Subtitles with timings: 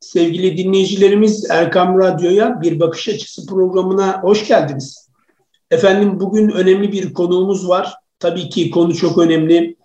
[0.00, 5.10] Sevgili dinleyicilerimiz Erkam Radyo'ya Bir Bakış Açısı programına hoş geldiniz.
[5.70, 7.94] Efendim bugün önemli bir konuğumuz var.
[8.18, 9.76] Tabii ki konu çok önemli.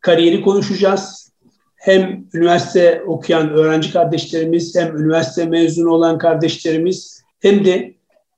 [0.00, 1.32] Kariyeri konuşacağız.
[1.76, 7.94] Hem üniversite okuyan öğrenci kardeşlerimiz, hem üniversite mezunu olan kardeşlerimiz, hem de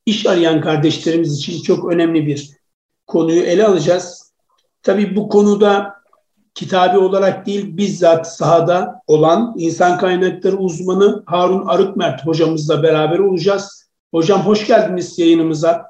[0.06, 2.50] iş arayan kardeşlerimiz için çok önemli bir
[3.06, 4.32] konuyu ele alacağız.
[4.82, 5.97] Tabii bu konuda
[6.58, 13.90] kitabi olarak değil bizzat sahada olan insan kaynakları uzmanı Harun Arıkmert hocamızla beraber olacağız.
[14.10, 15.86] Hocam hoş geldiniz yayınımıza.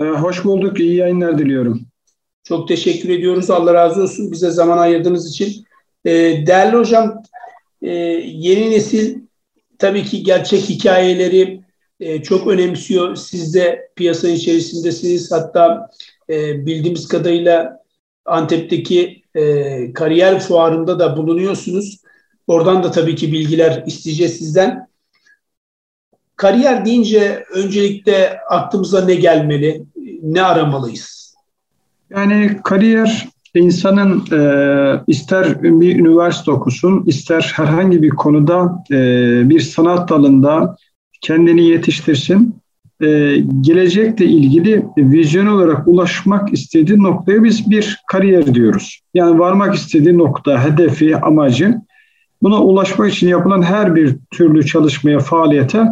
[0.00, 0.80] Ee, hoş bulduk.
[0.80, 1.86] İyi yayınlar diliyorum.
[2.44, 3.50] Çok teşekkür ediyoruz.
[3.50, 5.64] Allah razı olsun bize zaman ayırdığınız için.
[6.04, 6.10] Ee,
[6.46, 7.22] değerli hocam,
[7.82, 7.90] e,
[8.24, 9.18] yeni nesil
[9.78, 11.60] tabii ki gerçek hikayeleri
[12.00, 13.16] e, çok önemsiyor.
[13.16, 15.32] Siz de piyasa içerisindesiniz.
[15.32, 15.90] Hatta
[16.30, 17.84] e, bildiğimiz kadarıyla
[18.24, 21.98] Antep'teki e, kariyer fuarında da bulunuyorsunuz.
[22.46, 24.88] Oradan da tabii ki bilgiler isteyeceğiz sizden.
[26.36, 29.84] Kariyer deyince öncelikle aklımıza ne gelmeli,
[30.22, 31.34] ne aramalıyız?
[32.10, 34.40] Yani kariyer insanın e,
[35.06, 38.96] ister bir üniversite okusun, ister herhangi bir konuda e,
[39.48, 40.76] bir sanat dalında
[41.20, 42.63] kendini yetiştirsin
[43.04, 49.00] e, gelecekle ilgili vizyon olarak ulaşmak istediği noktaya biz bir kariyer diyoruz.
[49.14, 51.74] Yani varmak istediği nokta, hedefi, amacı
[52.42, 55.84] buna ulaşmak için yapılan her bir türlü çalışmaya, faaliyete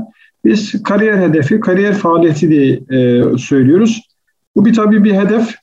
[0.44, 4.00] biz kariyer hedefi, kariyer faaliyeti diye e, söylüyoruz.
[4.56, 5.54] Bu bir tabii bir hedef.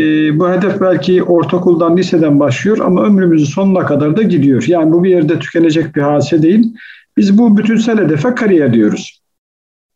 [0.00, 4.64] E, bu hedef belki ortaokuldan, liseden başlıyor ama ömrümüzün sonuna kadar da gidiyor.
[4.66, 6.74] Yani bu bir yerde tükenecek bir hadise değil.
[7.16, 9.17] Biz bu bütünsel hedefe kariyer diyoruz.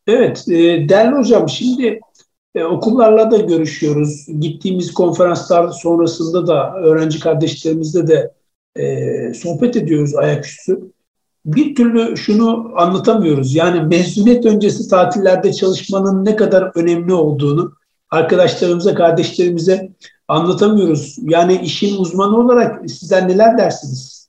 [0.06, 2.00] Evet, e, değerli hocam şimdi
[2.54, 4.26] e, okullarla da görüşüyoruz.
[4.40, 8.32] Gittiğimiz konferanslar sonrasında da öğrenci kardeşlerimizle de
[8.76, 10.80] e, sohbet ediyoruz ayaküstü.
[11.44, 13.54] Bir türlü şunu anlatamıyoruz.
[13.54, 17.72] Yani mezuniyet öncesi tatillerde çalışmanın ne kadar önemli olduğunu
[18.10, 19.92] arkadaşlarımıza, kardeşlerimize
[20.28, 21.16] anlatamıyoruz.
[21.22, 24.21] Yani işin uzmanı olarak sizler neler dersiniz?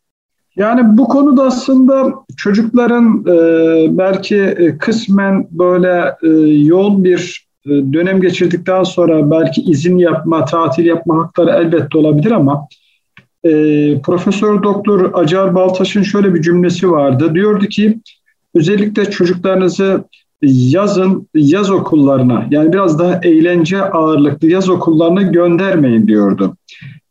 [0.55, 8.21] Yani bu konuda aslında çocukların e, belki e, kısmen böyle e, yoğun bir e, dönem
[8.21, 12.67] geçirdikten sonra belki izin yapma, tatil yapma hakları elbette olabilir ama
[13.43, 13.51] e,
[14.01, 17.35] Profesör Doktor Acar Baltaş'ın şöyle bir cümlesi vardı.
[17.35, 17.99] Diyordu ki
[18.55, 20.03] özellikle çocuklarınızı
[20.41, 26.55] yazın yaz okullarına yani biraz daha eğlence ağırlıklı yaz okullarına göndermeyin diyordu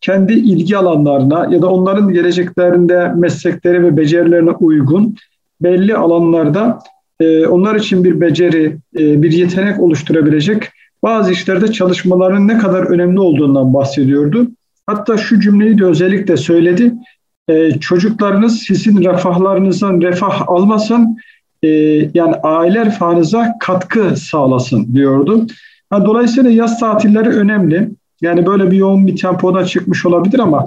[0.02, 5.16] kendi ilgi alanlarına ya da onların geleceklerinde meslekleri ve becerilerine uygun
[5.60, 6.78] belli alanlarda
[7.20, 10.68] e, onlar için bir beceri, e, bir yetenek oluşturabilecek
[11.02, 14.48] bazı işlerde çalışmaların ne kadar önemli olduğundan bahsediyordu.
[14.86, 16.94] Hatta şu cümleyi de özellikle söyledi.
[17.48, 21.16] E, çocuklarınız sizin refahlarınızdan refah almasın,
[21.62, 21.68] e,
[22.14, 25.46] yani aile refahınıza katkı sağlasın diyordu.
[25.92, 27.90] Dolayısıyla yaz tatilleri önemli.
[28.22, 30.64] Yani böyle bir yoğun bir tempoda çıkmış olabilir ama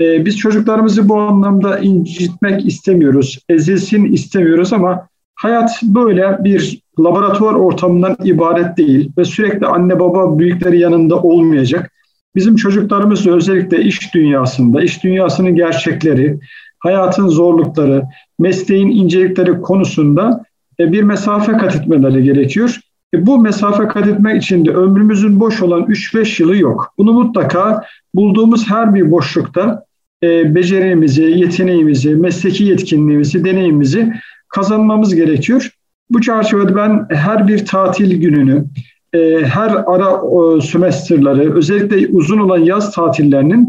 [0.00, 8.16] e, biz çocuklarımızı bu anlamda incitmek istemiyoruz, ezilsin istemiyoruz ama hayat böyle bir laboratuvar ortamından
[8.24, 11.92] ibaret değil ve sürekli anne baba büyükleri yanında olmayacak.
[12.34, 16.38] Bizim çocuklarımız özellikle iş dünyasında, iş dünyasının gerçekleri,
[16.78, 18.02] hayatın zorlukları,
[18.38, 20.44] mesleğin incelikleri konusunda
[20.80, 22.80] e, bir mesafe kat etmeleri gerekiyor.
[23.14, 26.94] E, bu mesafe kat etmek için de ömrümüzün boş olan 3-5 yılı yok.
[26.98, 27.82] Bunu mutlaka
[28.14, 29.84] bulduğumuz her bir boşlukta
[30.22, 34.12] e, becerimizi, yeteneğimizi, mesleki yetkinliğimizi, deneyimimizi
[34.48, 35.70] kazanmamız gerekiyor.
[36.10, 38.64] Bu çerçevede ben her bir tatil gününü,
[39.12, 40.10] e, her ara
[40.56, 43.68] e, sömestrları, özellikle uzun olan yaz tatillerinin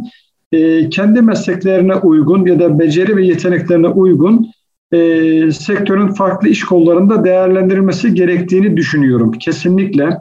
[0.51, 4.47] e, kendi mesleklerine uygun ya da beceri ve yeteneklerine uygun
[4.91, 4.99] e,
[5.51, 9.31] sektörün farklı iş kollarında değerlendirilmesi gerektiğini düşünüyorum.
[9.31, 10.17] Kesinlikle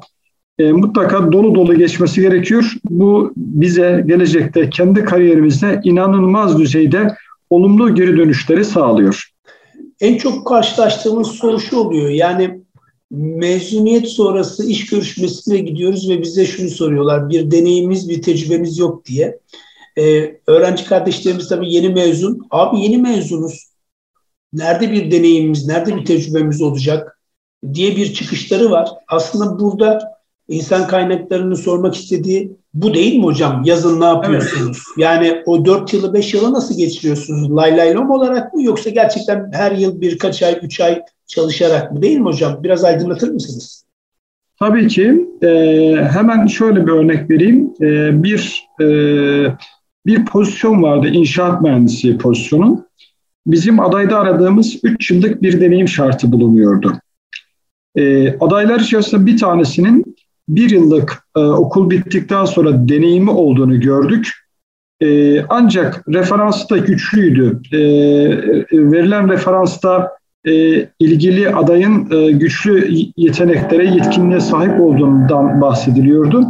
[0.59, 2.72] e, mutlaka dolu dolu geçmesi gerekiyor.
[2.91, 7.15] Bu bize gelecekte kendi kariyerimizde inanılmaz düzeyde
[7.50, 9.31] olumlu geri dönüşleri sağlıyor.
[10.00, 12.09] En çok karşılaştığımız soru şu oluyor.
[12.09, 12.60] Yani
[13.10, 17.30] mezuniyet sonrası iş görüşmesine gidiyoruz ve bize şunu soruyorlar.
[17.30, 19.39] Bir deneyimimiz, bir tecrübemiz yok diye.
[19.98, 22.47] Ee, öğrenci kardeşlerimiz tabii yeni mezun.
[22.51, 23.76] Abi yeni mezunuz
[24.56, 27.20] nerede bir deneyimimiz, nerede bir tecrübemiz olacak
[27.74, 28.88] diye bir çıkışları var.
[29.08, 29.98] Aslında burada
[30.48, 33.62] insan kaynaklarını sormak istediği bu değil mi hocam?
[33.64, 34.82] Yazın ne yapıyorsunuz?
[34.86, 34.98] Evet.
[34.98, 37.56] Yani o 4 yılı 5 yılı nasıl geçiriyorsunuz?
[37.56, 42.03] Lay lay lom olarak mı yoksa gerçekten her yıl birkaç ay, 3 ay çalışarak mı
[42.03, 42.62] değil mi hocam?
[42.62, 43.86] Biraz aydınlatır mısınız?
[44.58, 45.26] Tabii ki.
[45.42, 45.48] E,
[46.12, 47.74] hemen şöyle bir örnek vereyim.
[47.80, 48.86] E, bir e,
[50.06, 52.86] bir pozisyon vardı, inşaat mühendisi pozisyonu.
[53.47, 56.93] Bizim adayda aradığımız 3 yıllık bir deneyim şartı bulunuyordu.
[57.97, 60.16] E, adaylar içerisinde bir tanesinin
[60.48, 64.31] bir yıllık e, okul bittikten sonra deneyimi olduğunu gördük.
[65.01, 67.60] E, ancak referansı da güçlüydü.
[67.72, 67.78] E,
[68.72, 70.13] verilen referansta
[70.45, 70.53] e,
[70.99, 76.45] ilgili adayın e, güçlü yeteneklere, yetkinliğe sahip olduğundan bahsediliyordu.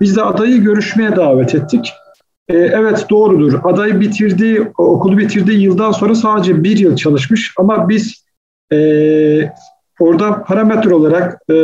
[0.00, 1.92] Biz de adayı görüşmeye davet ettik.
[2.48, 3.60] E, evet doğrudur.
[3.64, 8.24] Aday bitirdiği, okulu bitirdiği yıldan sonra sadece bir yıl çalışmış ama biz
[8.72, 8.78] e,
[10.00, 11.54] orada parametre olarak, e,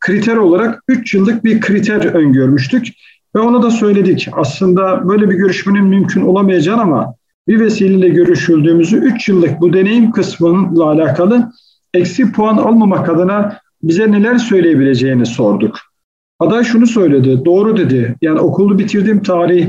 [0.00, 2.88] kriter olarak 3 yıllık bir kriter öngörmüştük.
[3.36, 4.28] Ve onu da söyledik.
[4.32, 7.14] Aslında böyle bir görüşmenin mümkün olamayacağını ama
[7.48, 11.52] bir vesileyle görüşüldüğümüzü 3 yıllık bu deneyim kısmıyla alakalı
[11.94, 15.78] eksi puan almamak adına bize neler söyleyebileceğini sorduk.
[16.38, 18.16] Aday şunu söyledi, doğru dedi.
[18.22, 19.68] Yani okulu bitirdiğim tarih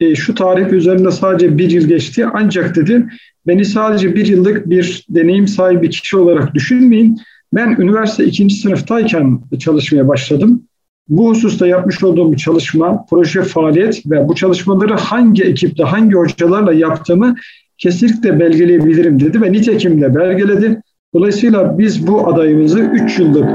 [0.00, 2.26] e, şu tarih üzerinde sadece bir yıl geçti.
[2.34, 3.06] Ancak dedi
[3.46, 7.18] beni sadece bir yıllık bir deneyim sahibi kişi olarak düşünmeyin.
[7.52, 10.62] Ben üniversite ikinci sınıftayken çalışmaya başladım.
[11.08, 16.72] Bu hususta yapmış olduğum bir çalışma, proje faaliyet ve bu çalışmaları hangi ekiple, hangi hocalarla
[16.72, 17.34] yaptığımı
[17.78, 20.82] kesinlikle belgeleyebilirim dedi ve nitekim de belgeledi.
[21.14, 23.50] Dolayısıyla biz bu adayımızı 3 yıllık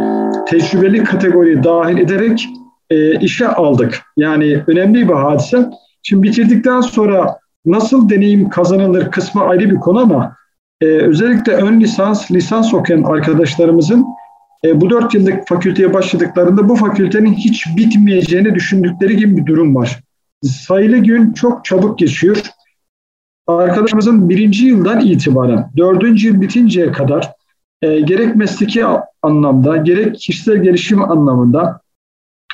[0.47, 2.47] tecrübeli kategoriye dahil ederek
[2.89, 4.01] e, işe aldık.
[4.17, 5.69] Yani önemli bir hadise.
[6.03, 10.35] Şimdi bitirdikten sonra nasıl deneyim kazanılır kısmı ayrı bir konu ama
[10.81, 14.05] e, özellikle ön lisans, lisans okuyan arkadaşlarımızın
[14.65, 19.99] e, bu dört yıllık fakülteye başladıklarında bu fakültenin hiç bitmeyeceğini düşündükleri gibi bir durum var.
[20.43, 22.37] Sayılı gün çok çabuk geçiyor.
[23.47, 27.31] Arkadaşımızın birinci yıldan itibaren dördüncü yıl bitinceye kadar
[27.81, 28.85] e, gerek mesleki
[29.21, 31.81] anlamda, gerek kişisel gelişim anlamında,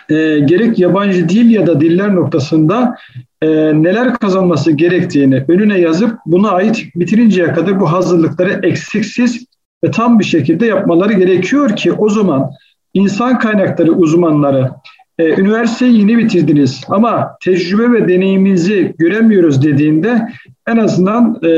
[0.09, 2.95] e, gerek yabancı dil ya da diller noktasında
[3.41, 3.47] e,
[3.83, 9.45] neler kazanması gerektiğini önüne yazıp buna ait bitirinceye kadar bu hazırlıkları eksiksiz
[9.83, 12.51] ve tam bir şekilde yapmaları gerekiyor ki o zaman
[12.93, 14.71] insan kaynakları uzmanları
[15.19, 20.27] e, üniversiteyi yeni bitirdiniz ama tecrübe ve deneyiminizi göremiyoruz dediğinde
[20.67, 21.49] en azından e,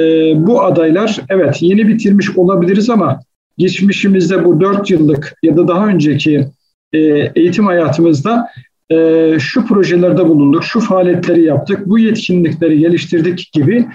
[0.48, 3.20] bu adaylar evet yeni bitirmiş olabiliriz ama
[3.58, 6.48] geçmişimizde bu dört yıllık ya da daha önceki
[6.94, 7.00] e,
[7.36, 8.48] eğitim hayatımızda
[8.92, 13.86] e, şu projelerde bulunduk, şu faaliyetleri yaptık, bu yetkinlikleri geliştirdik gibi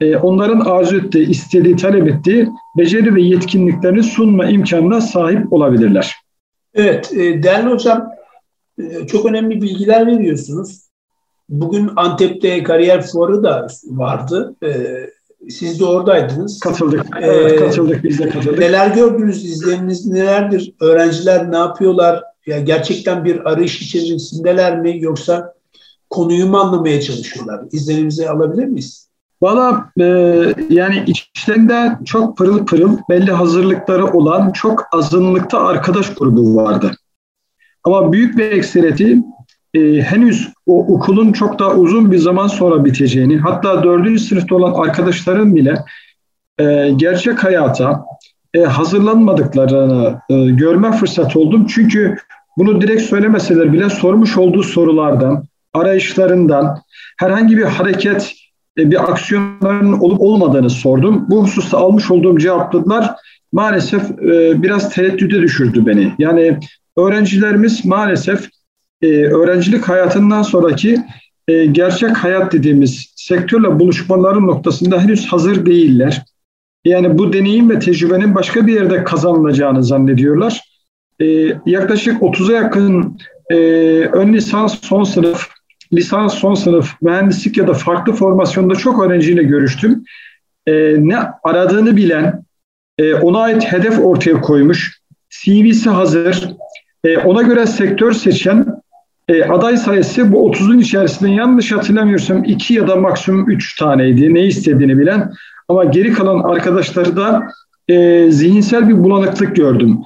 [0.00, 2.48] e, onların arzu ettiği, istediği, talep ettiği
[2.78, 6.14] beceri ve yetkinliklerini sunma imkanına sahip olabilirler.
[6.74, 8.10] Evet, e, değerli hocam
[8.78, 10.80] e, çok önemli bilgiler veriyorsunuz.
[11.48, 14.56] Bugün Antep'te kariyer fuarı da vardı.
[15.48, 16.60] Siz de oradaydınız.
[16.60, 17.06] Katıldık.
[17.22, 18.04] Evet, katıldık.
[18.04, 18.58] Biz de katıldık.
[18.58, 19.44] Neler gördünüz?
[19.44, 20.72] İzleniniz nelerdir?
[20.80, 22.22] Öğrenciler ne yapıyorlar?
[22.50, 25.00] Ya gerçekten bir arayış içerisindeler mi?
[25.00, 25.54] Yoksa
[26.10, 27.60] konuyu mu anlamaya çalışıyorlar?
[27.72, 29.08] İzlenimizi alabilir miyiz?
[29.42, 30.04] Valla e,
[30.70, 36.90] yani içlerinde çok pırıl pırıl belli hazırlıkları olan çok azınlıkta arkadaş grubu vardı.
[37.84, 39.18] Ama büyük bir ekseriyeti
[39.74, 44.88] e, henüz o okulun çok daha uzun bir zaman sonra biteceğini hatta dördüncü sınıfta olan
[44.88, 45.84] arkadaşların bile
[46.58, 48.04] e, gerçek hayata
[48.54, 51.66] e, hazırlanmadıklarını e, görme fırsatı oldum.
[51.66, 52.16] Çünkü
[52.56, 55.44] bunu direkt söylemeseler bile sormuş olduğu sorulardan,
[55.74, 56.82] arayışlarından,
[57.18, 58.32] herhangi bir hareket
[58.78, 61.26] e, bir aksiyonların olup olmadığını sordum.
[61.28, 63.14] Bu hususta almış olduğum cevaplar
[63.52, 66.12] maalesef e, biraz tereddüte düşürdü beni.
[66.18, 66.58] Yani
[66.96, 68.48] öğrencilerimiz maalesef
[69.02, 70.98] e, öğrencilik hayatından sonraki
[71.72, 76.24] gerçek hayat dediğimiz sektörle buluşmaların noktasında henüz hazır değiller.
[76.84, 80.69] Yani bu deneyim ve tecrübenin başka bir yerde kazanılacağını zannediyorlar.
[81.66, 83.18] Yaklaşık 30'a yakın
[84.12, 85.48] ön lisans son sınıf
[85.92, 90.04] lisans son sınıf mühendislik ya da farklı formasyonda çok öğrenciyle görüştüm.
[90.66, 92.44] E, ne aradığını bilen,
[92.98, 95.00] e, ona ait hedef ortaya koymuş,
[95.30, 96.48] CV'si hazır,
[97.04, 98.66] e, ona göre sektör seçen
[99.28, 104.34] e, aday sayısı bu 30'un içerisinde yanlış hatırlamıyorsam 2 ya da maksimum 3 taneydi.
[104.34, 105.32] Ne istediğini bilen
[105.68, 107.42] ama geri kalan arkadaşları da
[107.88, 109.98] e, zihinsel bir bulanıklık gördüm.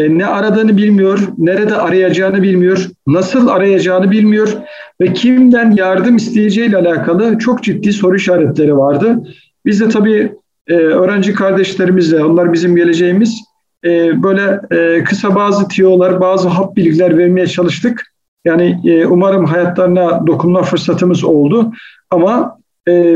[0.00, 4.52] E, ne aradığını bilmiyor, nerede arayacağını bilmiyor, nasıl arayacağını bilmiyor
[5.00, 9.18] ve kimden yardım isteyeceğiyle alakalı çok ciddi soru işaretleri vardı.
[9.66, 10.32] Biz de tabii
[10.68, 13.40] e, öğrenci kardeşlerimizle, onlar bizim geleceğimiz,
[13.84, 14.60] e, böyle
[15.04, 18.02] kısa bazı tiyolar, bazı hap bilgiler vermeye çalıştık.
[18.44, 21.72] Yani umarım hayatlarına dokunma fırsatımız oldu.
[22.10, 22.60] Ama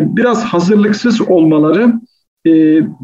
[0.01, 1.93] biraz hazırlıksız olmaları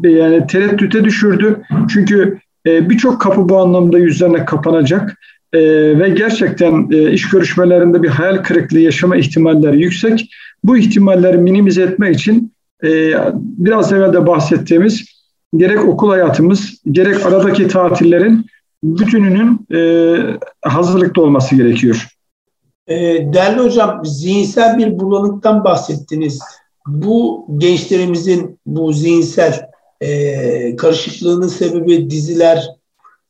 [0.03, 1.61] yani tereddüte düşürdü.
[1.89, 5.17] Çünkü e, Birçok kapı bu anlamda yüzlerine kapanacak
[5.53, 5.59] e,
[5.99, 10.31] ve gerçekten e, iş görüşmelerinde bir hayal kırıklığı yaşama ihtimalleri yüksek.
[10.63, 12.53] Bu ihtimalleri minimize etmek için
[12.83, 15.05] e, biraz evvel de bahsettiğimiz
[15.57, 18.45] gerek okul hayatımız, gerek aradaki tatillerin
[18.83, 20.17] bütününün e,
[20.61, 22.07] hazırlıkta olması gerekiyor.
[22.87, 22.95] E,
[23.33, 26.41] değerli hocam, zihinsel bir bulanıktan bahsettiniz.
[26.87, 29.70] Bu gençlerimizin bu zihinsel
[30.01, 32.69] e, karışıklığının sebebi diziler,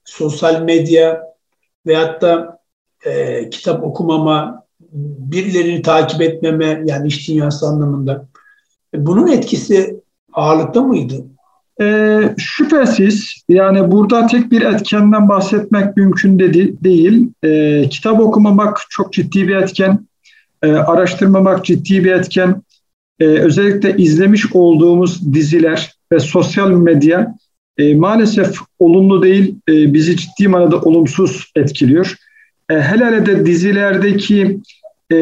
[0.06, 1.24] sosyal medya
[1.86, 2.60] veyahut da
[3.06, 4.64] e, kitap okumama,
[5.32, 8.28] birilerini takip etmeme yani iş dünyası anlamında.
[8.96, 10.02] Bunun etkisi
[10.34, 11.26] ağırlıkta mıydı?
[11.82, 17.30] E, şüphesiz yani burada tek bir etkenden bahsetmek mümkün de değil.
[17.44, 20.08] E, kitap okumamak çok ciddi bir etken,
[20.64, 22.64] e, araştırmamak ciddi bir etken.
[23.20, 27.36] E, özellikle izlemiş olduğumuz diziler ve sosyal medya
[27.78, 32.16] e, maalesef olumlu değil, e, bizi ciddi manada olumsuz etkiliyor.
[32.70, 34.60] E, hele hele de dizilerdeki
[35.12, 35.18] e,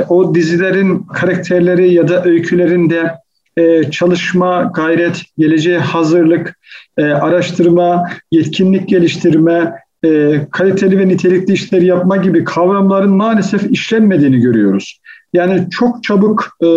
[0.00, 3.12] o dizilerin karakterleri ya da öykülerinde
[3.56, 6.58] e, çalışma, gayret, geleceğe hazırlık,
[6.98, 9.72] e, araştırma, yetkinlik geliştirme,
[10.04, 15.00] e, kaliteli ve nitelikli işleri yapma gibi kavramların maalesef işlenmediğini görüyoruz.
[15.32, 16.68] Yani çok çabuk e,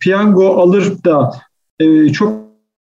[0.00, 1.30] piyango alır da
[1.80, 2.49] e, çok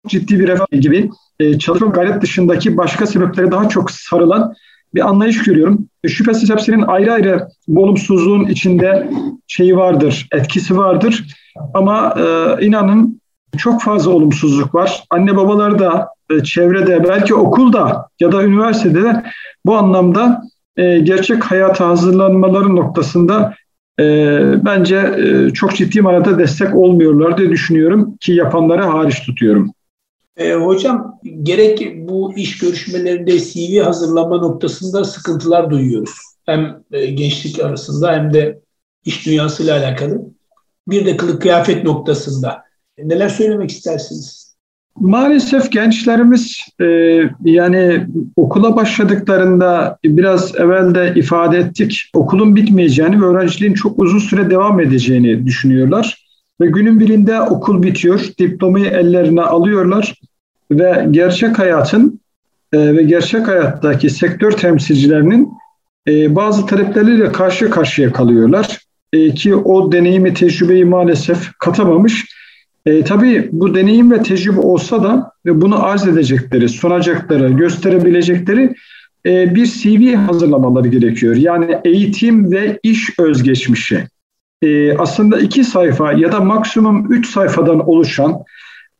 [0.09, 1.11] ciddi bir refah gibi
[1.41, 4.55] e, çalışma gayret dışındaki başka sebeplere daha çok sarılan
[4.95, 5.89] bir anlayış görüyorum.
[6.05, 9.11] E, şüphesiz hepsinin ayrı ayrı bu olumsuzluğun içinde
[9.47, 11.25] şeyi vardır, etkisi vardır.
[11.75, 13.21] Ama e, inanın
[13.57, 15.05] çok fazla olumsuzluk var.
[15.11, 19.23] Anne babalar da, e, çevrede, belki okulda ya da üniversitede de
[19.67, 20.43] bu anlamda
[20.77, 23.55] e, gerçek hayata hazırlanmaları noktasında
[24.01, 24.05] e,
[24.65, 29.71] bence e, çok ciddi manada destek olmuyorlar diye düşünüyorum ki yapanları hariç tutuyorum.
[30.37, 36.15] E, hocam gerek bu iş görüşmelerinde CV hazırlama noktasında sıkıntılar duyuyoruz.
[36.47, 38.61] Hem e, gençlik arasında hem de
[39.05, 40.21] iş dünyasıyla alakalı.
[40.89, 42.63] Bir de kılık kıyafet noktasında.
[42.99, 44.57] Neler söylemek istersiniz?
[45.01, 46.85] Maalesef gençlerimiz e,
[47.45, 54.51] yani okula başladıklarında biraz evvel de ifade ettik okulun bitmeyeceğini ve öğrenciliğin çok uzun süre
[54.51, 56.26] devam edeceğini düşünüyorlar.
[56.61, 60.15] Ve günün birinde okul bitiyor, diplomayı ellerine alıyorlar
[60.71, 62.21] ve gerçek hayatın
[62.73, 65.53] e, ve gerçek hayattaki sektör temsilcilerinin
[66.09, 68.79] e, bazı talepleriyle karşı karşıya kalıyorlar.
[69.13, 72.25] E, ki o deneyimi, tecrübeyi maalesef katamamış
[72.87, 78.75] e, tabii bu deneyim ve tecrübe olsa da ve bunu arz edecekleri, sunacakları, gösterebilecekleri
[79.27, 81.37] e, bir CV hazırlamaları gerekiyor.
[81.37, 84.05] Yani eğitim ve iş özgeçmişi.
[84.67, 88.39] E, aslında iki sayfa ya da maksimum üç sayfadan oluşan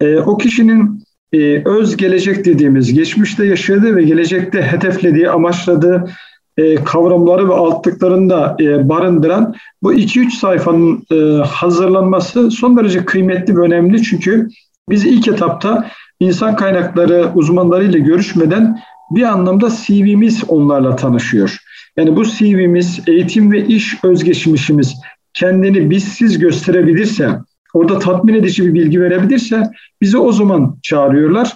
[0.01, 6.11] e, o kişinin e, öz gelecek dediğimiz geçmişte yaşadığı ve gelecekte hedeflediği, amaçladığı
[6.57, 13.57] e, kavramları ve altlıklarını da e, barındıran bu 2-3 sayfanın e, hazırlanması son derece kıymetli
[13.57, 14.49] ve önemli çünkü
[14.91, 18.81] biz ilk etapta insan kaynakları uzmanlarıyla görüşmeden
[19.11, 21.59] bir anlamda CV'miz onlarla tanışıyor.
[21.97, 24.95] Yani bu CV'miz, eğitim ve iş özgeçmişimiz
[25.37, 27.29] kendini bizsiz gösterebilirse,
[27.75, 29.63] orada tatmin edici bir bilgi verebilirse
[30.01, 31.53] bizi o zaman çağırıyorlar.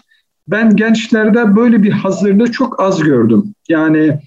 [0.49, 3.45] Ben gençlerde böyle bir hazırlığı çok az gördüm.
[3.69, 4.19] Yani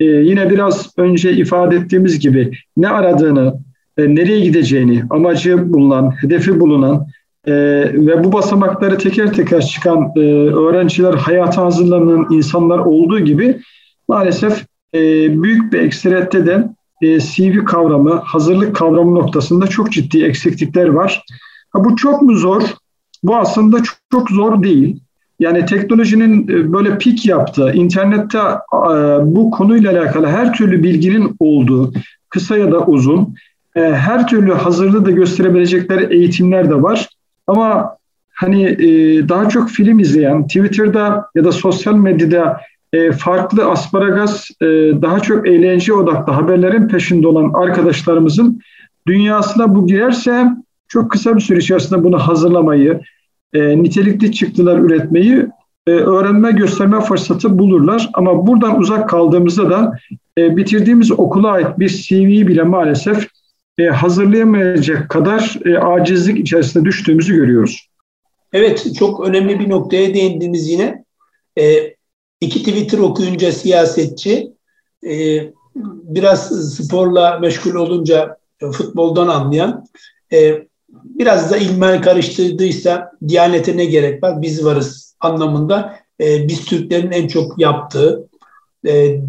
[0.00, 3.54] e, yine biraz önce ifade ettiğimiz gibi ne aradığını,
[3.98, 7.06] e, nereye gideceğini, amacı bulunan, hedefi bulunan
[7.46, 7.52] e,
[7.94, 13.58] ve bu basamakları teker teker çıkan e, öğrenciler, hayata hazırlanan insanlar olduğu gibi
[14.08, 15.00] maalesef e,
[15.42, 16.68] büyük bir ekseriyette de
[17.02, 21.24] e, CV kavramı, hazırlık kavramı noktasında çok ciddi eksiklikler var.
[21.70, 22.62] Ha, bu çok mu zor?
[23.22, 25.00] Bu aslında çok, çok zor değil.
[25.40, 28.90] Yani teknolojinin e, böyle pik yaptığı, internette e,
[29.22, 31.92] bu konuyla alakalı her türlü bilginin olduğu,
[32.28, 33.34] kısa ya da uzun,
[33.74, 37.08] her türlü hazırlığı da gösterebilecekleri eğitimler de var.
[37.46, 37.96] Ama
[38.32, 38.78] hani
[39.28, 42.60] daha çok film izleyen, Twitter'da ya da sosyal medyada
[43.18, 44.50] farklı asparagas,
[45.02, 48.60] daha çok eğlence odaklı haberlerin peşinde olan arkadaşlarımızın
[49.06, 50.46] dünyasına bu girerse
[50.88, 53.00] çok kısa bir süre içerisinde bunu hazırlamayı,
[53.52, 55.46] e, nitelikli çıktılar üretmeyi
[55.86, 58.10] e, öğrenme gösterme fırsatı bulurlar.
[58.14, 59.92] Ama buradan uzak kaldığımızda da
[60.38, 63.28] e, bitirdiğimiz okula ait bir CV'yi bile maalesef
[63.78, 67.88] e, hazırlayamayacak kadar e, acizlik içerisinde düştüğümüzü görüyoruz.
[68.52, 71.04] Evet, çok önemli bir noktaya değindiniz yine.
[71.58, 71.94] E,
[72.40, 74.52] iki Twitter okuyunca siyasetçi,
[75.06, 75.42] e,
[75.84, 78.36] biraz sporla meşgul olunca
[78.72, 79.86] futboldan anlayan,
[80.32, 84.42] e, biraz da ilmen karıştırdıysa Diyanete ne gerek var?
[84.42, 88.28] Biz varız anlamında e, biz Türklerin en çok yaptığı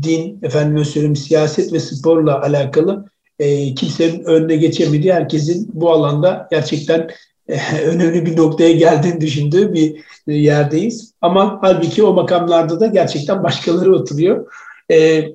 [0.03, 3.05] din, efendim söyleyeyim siyaset ve sporla alakalı
[3.39, 7.09] e, kimsenin önüne geçemediği herkesin bu alanda gerçekten
[7.85, 11.13] önemli bir noktaya geldiğini düşündüğü bir yerdeyiz.
[11.21, 14.53] Ama halbuki o makamlarda da gerçekten başkaları oturuyor.
[14.91, 15.25] E,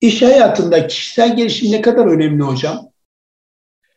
[0.00, 2.90] iş hayatında kişisel gelişim ne kadar önemli hocam?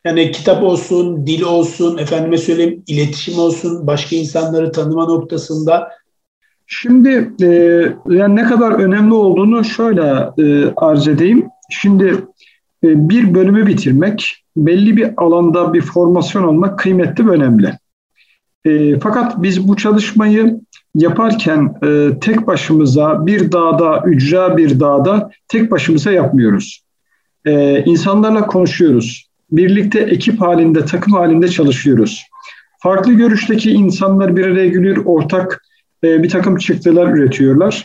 [0.04, 5.90] Yani kitap olsun, dil olsun, efendime söyleyeyim iletişim olsun, başka insanları tanıma noktasında.
[6.66, 7.48] Şimdi e,
[8.08, 10.02] yani ne kadar önemli olduğunu şöyle
[10.38, 11.48] e, arz edeyim.
[11.70, 12.06] Şimdi
[12.84, 17.72] e, bir bölümü bitirmek, belli bir alanda bir formasyon olmak kıymetli ve önemli.
[18.64, 20.60] E, fakat biz bu çalışmayı
[20.94, 26.84] yaparken e, tek başımıza bir dağda, ücra bir dağda tek başımıza yapmıyoruz.
[27.44, 29.28] E, insanlarla konuşuyoruz.
[29.52, 32.22] Birlikte ekip halinde, takım halinde çalışıyoruz.
[32.78, 35.62] Farklı görüşteki insanlar bir araya geliyor, ortak
[36.04, 37.84] e, bir takım çıktılar üretiyorlar.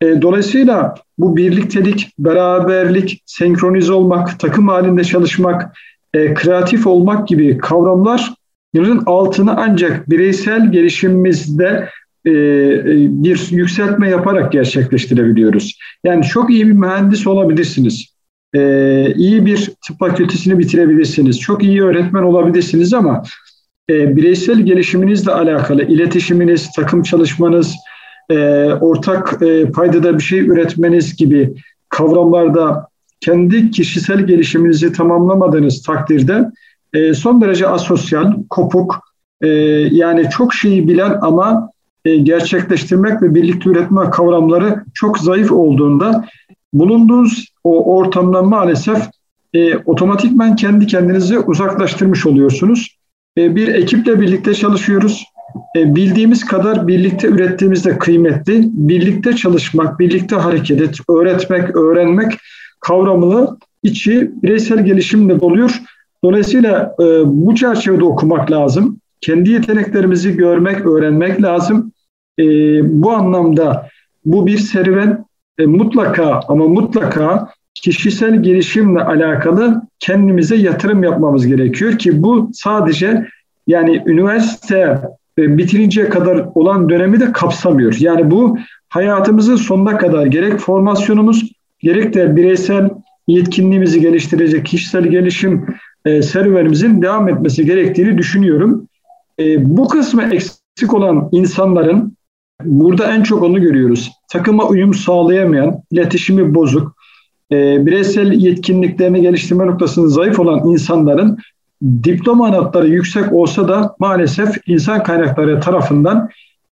[0.00, 5.76] E, dolayısıyla bu birliktelik, beraberlik, senkronize olmak, takım halinde çalışmak,
[6.14, 11.88] e, kreatif olmak gibi kavramların altını ancak bireysel gelişimimizde
[12.26, 12.32] e,
[13.22, 15.78] bir yükseltme yaparak gerçekleştirebiliyoruz.
[16.04, 18.14] Yani çok iyi bir mühendis olabilirsiniz.
[18.54, 18.60] E,
[19.14, 21.40] iyi bir tıp fakültesini bitirebilirsiniz.
[21.40, 23.22] Çok iyi öğretmen olabilirsiniz ama
[23.90, 27.74] e, bireysel gelişiminizle alakalı iletişiminiz, takım çalışmanız,
[28.30, 28.36] e,
[28.80, 31.54] ortak e, paydada bir şey üretmeniz gibi
[31.88, 32.88] kavramlarda
[33.24, 36.50] kendi kişisel gelişiminizi tamamlamadığınız takdirde
[36.92, 39.00] e, son derece asosyal, kopuk,
[39.42, 39.48] e,
[39.90, 41.70] yani çok şeyi bilen ama
[42.04, 46.24] e, gerçekleştirmek ve birlikte üretme kavramları çok zayıf olduğunda
[46.72, 48.98] bulunduğunuz o ortamdan maalesef
[49.54, 52.96] e, otomatikman kendi kendinizi uzaklaştırmış oluyorsunuz.
[53.38, 55.24] E, bir ekiple birlikte çalışıyoruz.
[55.76, 58.62] E, bildiğimiz kadar birlikte ürettiğimiz de kıymetli.
[58.72, 62.38] Birlikte çalışmak, birlikte hareket et, öğretmek, öğrenmek
[62.84, 65.82] kavramını içi bireysel gelişimle doluyor.
[66.24, 68.98] Dolayısıyla e, bu çerçevede okumak lazım.
[69.20, 71.92] Kendi yeteneklerimizi görmek, öğrenmek lazım.
[72.38, 72.44] E,
[73.02, 73.88] bu anlamda
[74.24, 75.24] bu bir serüven
[75.58, 83.26] e, mutlaka ama mutlaka kişisel gelişimle alakalı kendimize yatırım yapmamız gerekiyor ki bu sadece
[83.66, 85.00] yani üniversite
[85.38, 87.96] e, bitirinceye kadar olan dönemi de kapsamıyor.
[87.98, 91.52] Yani bu hayatımızın sonuna kadar gerek formasyonumuz
[91.84, 92.90] gerek de bireysel
[93.26, 95.66] yetkinliğimizi geliştirecek kişisel gelişim
[96.04, 98.88] e, serüvenimizin devam etmesi gerektiğini düşünüyorum.
[99.38, 102.16] E, bu kısmı eksik olan insanların
[102.64, 104.12] burada en çok onu görüyoruz.
[104.28, 106.96] Takıma uyum sağlayamayan, iletişimi bozuk,
[107.52, 111.38] e, bireysel yetkinliklerini geliştirme noktasında zayıf olan insanların
[111.82, 116.30] diploma notları yüksek olsa da maalesef insan kaynakları tarafından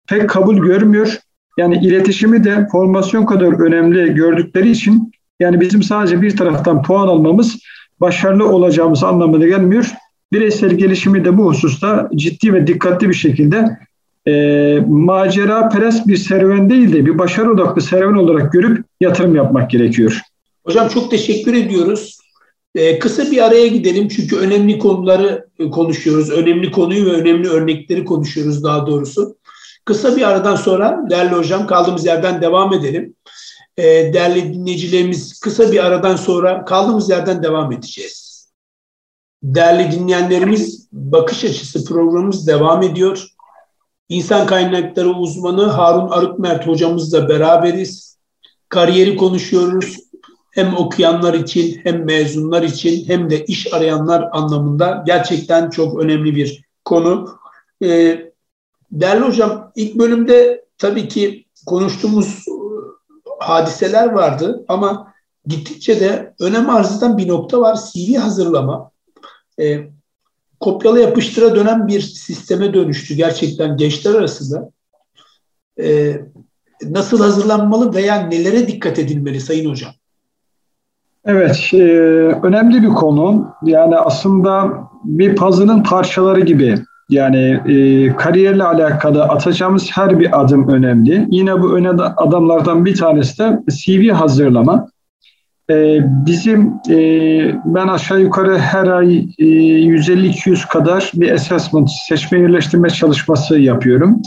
[0.08, 1.18] pek kabul görmüyor.
[1.60, 7.58] Yani iletişimi de formasyon kadar önemli gördükleri için yani bizim sadece bir taraftan puan almamız
[8.00, 9.92] başarılı olacağımız anlamına gelmiyor.
[10.32, 13.78] Bireysel gelişimi de bu hususta ciddi ve dikkatli bir şekilde
[14.26, 14.34] e,
[14.88, 20.20] macera perest bir serüven değil de bir başarı odaklı serüven olarak görüp yatırım yapmak gerekiyor.
[20.64, 22.18] Hocam çok teşekkür ediyoruz.
[22.74, 26.30] Ee, kısa bir araya gidelim çünkü önemli konuları e, konuşuyoruz.
[26.30, 29.36] Önemli konuyu ve önemli örnekleri konuşuyoruz daha doğrusu.
[29.84, 33.14] Kısa bir aradan sonra değerli hocam kaldığımız yerden devam edelim.
[33.76, 38.50] Ee, değerli dinleyicilerimiz kısa bir aradan sonra kaldığımız yerden devam edeceğiz.
[39.42, 43.26] Değerli dinleyenlerimiz bakış açısı programımız devam ediyor.
[44.08, 48.18] İnsan kaynakları uzmanı Harun Arıkmert hocamızla beraberiz.
[48.68, 49.96] Kariyeri konuşuyoruz
[50.50, 56.64] hem okuyanlar için hem mezunlar için hem de iş arayanlar anlamında gerçekten çok önemli bir
[56.84, 57.38] konu.
[57.84, 58.29] Ee,
[58.92, 62.54] değerli hocam ilk bölümde tabii ki konuştuğumuz e,
[63.38, 65.12] hadiseler vardı ama
[65.46, 67.78] gittikçe de önem arz eden bir nokta var.
[67.92, 68.90] CV hazırlama.
[69.60, 69.80] Ee,
[70.60, 74.70] kopyala yapıştıra dönen bir sisteme dönüştü gerçekten gençler arasında.
[75.80, 76.20] Ee,
[76.82, 79.92] nasıl hazırlanmalı veya nelere dikkat edilmeli Sayın Hocam?
[81.24, 81.76] Evet, e,
[82.42, 83.54] önemli bir konu.
[83.62, 86.84] Yani aslında bir puzzle'ın parçaları gibi.
[87.10, 91.26] Yani e, kariyerle alakalı atacağımız her bir adım önemli.
[91.30, 94.88] Yine bu önemli adamlardan bir tanesi de CV hazırlama.
[95.70, 96.96] E, bizim e,
[97.64, 104.22] ben aşağı yukarı her ay e, 150-200 kadar bir assessment, seçme yerleştirme çalışması yapıyorum.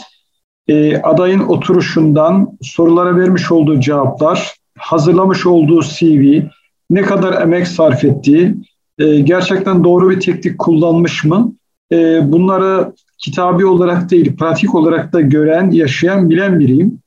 [0.68, 6.42] E, adayın oturuşundan, sorulara vermiş olduğu cevaplar, hazırlamış olduğu CV,
[6.90, 8.56] ne kadar emek sarf ettiği,
[9.00, 11.54] e, gerçekten doğru bir teknik kullanmış mı?
[11.92, 17.00] E, bunları kitabi olarak değil, pratik olarak da gören, yaşayan, bilen biriyim.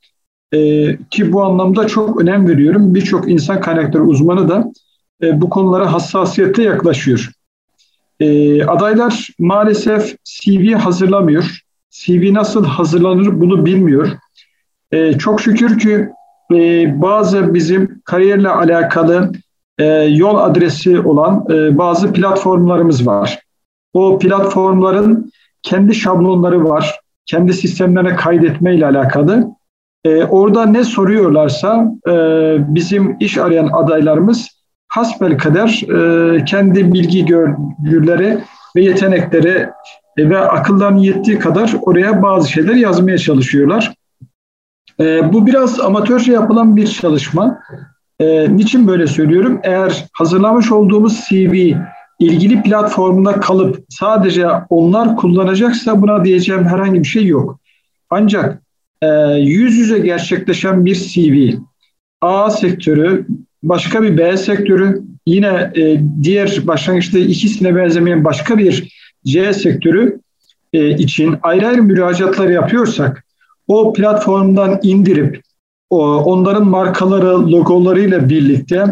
[0.53, 0.59] E,
[1.11, 2.95] ki bu anlamda çok önem veriyorum.
[2.95, 4.73] Birçok insan kaynakları uzmanı da
[5.23, 7.31] e, bu konulara hassasiyetle yaklaşıyor.
[8.21, 11.61] e, adaylar maalesef CV hazırlamıyor.
[11.91, 14.09] CV nasıl hazırlanır bunu bilmiyor.
[14.93, 16.09] E, çok şükür ki
[16.55, 19.33] e, bazı bizim kariyerle alakalı
[19.79, 23.46] e, yol adresi olan e, bazı platformlarımız var.
[23.97, 25.33] O platformların
[25.63, 27.01] kendi şablonları var.
[27.27, 29.47] Kendi sistemlerine kaydetme ile alakalı.
[30.05, 32.13] E, orada ne soruyorlarsa e,
[32.75, 34.49] bizim iş arayan adaylarımız
[34.89, 38.39] hasbel kader e, kendi bilgi görgüleri
[38.77, 39.69] ve yetenekleri
[40.17, 43.95] e, ve akıllarının yettiği kadar oraya bazı şeyler yazmaya çalışıyorlar.
[45.01, 47.59] E, bu biraz amatörce yapılan bir çalışma.
[48.21, 49.61] E, niçin böyle söylüyorum?
[49.63, 51.73] Eğer hazırlamış olduğumuz CV
[52.18, 57.61] ilgili platformunda kalıp sadece onlar kullanacaksa buna diyeceğim herhangi bir şey yok.
[58.11, 58.62] Ancak
[59.02, 59.07] e,
[59.38, 61.57] yüz yüze gerçekleşen bir CV,
[62.20, 63.26] A sektörü,
[63.62, 70.20] başka bir B sektörü, yine e, diğer başlangıçta ikisine benzemeyen başka bir C sektörü
[70.72, 73.24] e, için ayrı ayrı müracaatlar yapıyorsak
[73.68, 75.40] o platformdan indirip
[75.90, 78.85] o, onların markaları, logolarıyla birlikte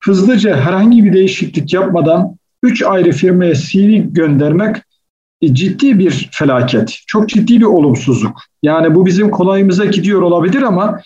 [0.00, 4.76] hızlıca herhangi bir değişiklik yapmadan üç ayrı firmaya CV göndermek
[5.42, 6.98] e, ciddi bir felaket.
[7.06, 8.40] Çok ciddi bir olumsuzluk.
[8.62, 11.00] Yani bu bizim kolayımıza gidiyor olabilir ama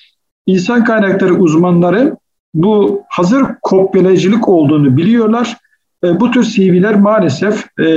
[0.47, 2.17] insan kaynakları uzmanları
[2.55, 5.57] bu hazır kopyalayıcılık olduğunu biliyorlar.
[6.05, 7.89] E, bu tür CV'ler maalesef e,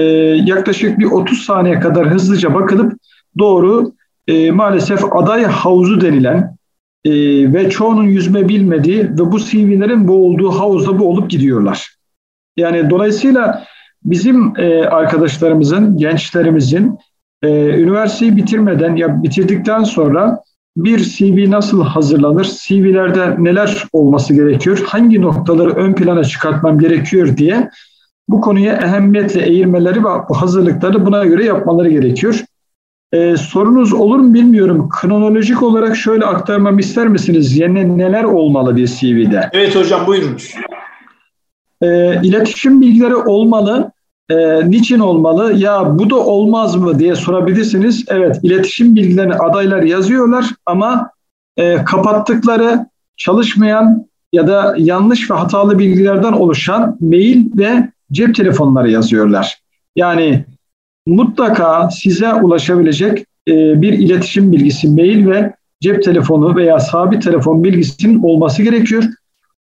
[0.45, 2.93] yaklaşık bir 30 saniye kadar hızlıca bakılıp
[3.39, 3.91] doğru
[4.27, 6.57] e, maalesef aday havuzu denilen
[7.05, 7.11] e,
[7.53, 11.98] ve çoğunun yüzme bilmediği ve bu CV'lerin boğulduğu havuzda boğulup gidiyorlar.
[12.59, 13.63] Yani dolayısıyla
[14.03, 16.99] bizim e, arkadaşlarımızın, gençlerimizin
[17.43, 20.39] e, üniversiteyi bitirmeden ya bitirdikten sonra
[20.77, 27.69] bir CV nasıl hazırlanır, CV'lerde neler olması gerekiyor, hangi noktaları ön plana çıkartmam gerekiyor diye
[28.29, 32.43] bu konuya ehemmiyetle eğilmeleri ve bu hazırlıkları buna göre yapmaları gerekiyor.
[33.13, 34.89] Ee, sorunuz olur mu bilmiyorum.
[34.89, 37.57] Kronolojik olarak şöyle aktarmamı ister misiniz?
[37.57, 39.49] Yeni neler olmalı bir CV'de?
[39.53, 40.55] Evet hocam buyurunuz.
[41.81, 43.91] Ee, iletişim bilgileri olmalı.
[44.29, 45.53] Ee, niçin olmalı?
[45.53, 48.05] Ya bu da olmaz mı diye sorabilirsiniz.
[48.07, 51.11] Evet iletişim bilgilerini adaylar yazıyorlar ama
[51.57, 52.85] e, kapattıkları
[53.17, 59.59] çalışmayan ya da yanlış ve hatalı bilgilerden oluşan mail ve cep telefonları yazıyorlar.
[59.95, 60.45] Yani
[61.07, 68.23] mutlaka size ulaşabilecek e, bir iletişim bilgisi, mail ve cep telefonu veya sabit telefon bilgisinin
[68.23, 69.03] olması gerekiyor.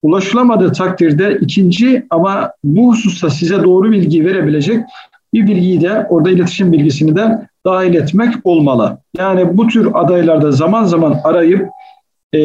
[0.06, 4.80] Ulaşılamadığı takdirde ikinci ama bu hususta size doğru bilgi verebilecek
[5.34, 8.98] bir bilgiyi de orada iletişim bilgisini de dahil etmek olmalı.
[9.18, 11.68] Yani bu tür adaylarda zaman zaman arayıp
[12.34, 12.40] e,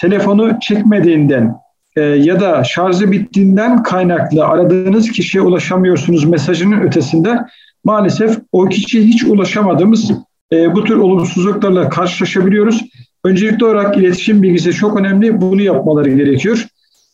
[0.00, 1.54] telefonu çekmediğinden
[1.96, 7.38] e, ya da şarjı bittiğinden kaynaklı aradığınız kişiye ulaşamıyorsunuz mesajının ötesinde
[7.84, 10.10] maalesef o kişiye hiç ulaşamadığımız
[10.52, 12.84] e, bu tür olumsuzluklarla karşılaşabiliyoruz.
[13.24, 15.40] Öncelikli olarak iletişim bilgisi çok önemli.
[15.40, 16.66] Bunu yapmaları gerekiyor.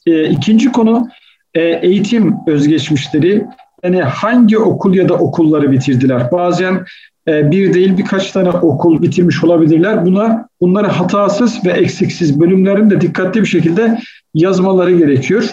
[0.07, 1.09] E, ikinci konu
[1.55, 3.45] e, eğitim özgeçmişleri.
[3.85, 6.33] Yani hangi okul ya da okulları bitirdiler?
[6.33, 6.85] Bazen
[7.29, 10.07] e, bir değil birkaç tane okul bitirmiş olabilirler.
[10.07, 13.99] Buna bunları hatasız ve eksiksiz bölümlerin de dikkatli bir şekilde
[14.35, 15.51] yazmaları gerekiyor.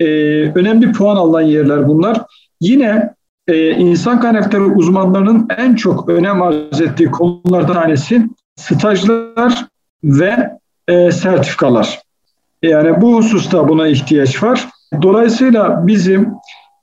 [0.00, 0.06] E,
[0.42, 2.20] önemli puan alan yerler bunlar.
[2.60, 3.14] Yine
[3.48, 8.22] e, insan kaynakları uzmanlarının en çok önem arz ettiği konulardan tanesi
[8.56, 9.66] stajlar
[10.06, 10.50] ve
[10.88, 12.00] e, sertifikalar.
[12.62, 14.68] Yani bu hususta buna ihtiyaç var.
[15.02, 16.28] Dolayısıyla bizim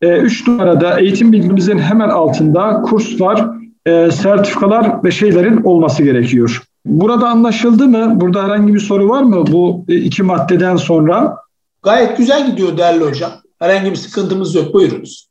[0.02, 3.48] e, üç numarada eğitim bilgimizin hemen altında kurslar,
[3.86, 6.64] e, sertifikalar ve şeylerin olması gerekiyor.
[6.86, 8.22] Burada anlaşıldı mı?
[8.22, 11.38] Burada herhangi bir soru var mı bu iki maddeden sonra?
[11.84, 13.32] Gayet güzel gidiyor değerli hocam.
[13.60, 14.74] Herhangi bir sıkıntımız yok.
[14.74, 15.28] Buyurunuz.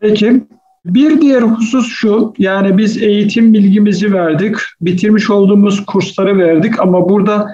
[0.00, 0.44] Peki.
[0.84, 7.48] Bir diğer husus şu, yani biz eğitim bilgimizi verdik, bitirmiş olduğumuz kursları verdik ama burada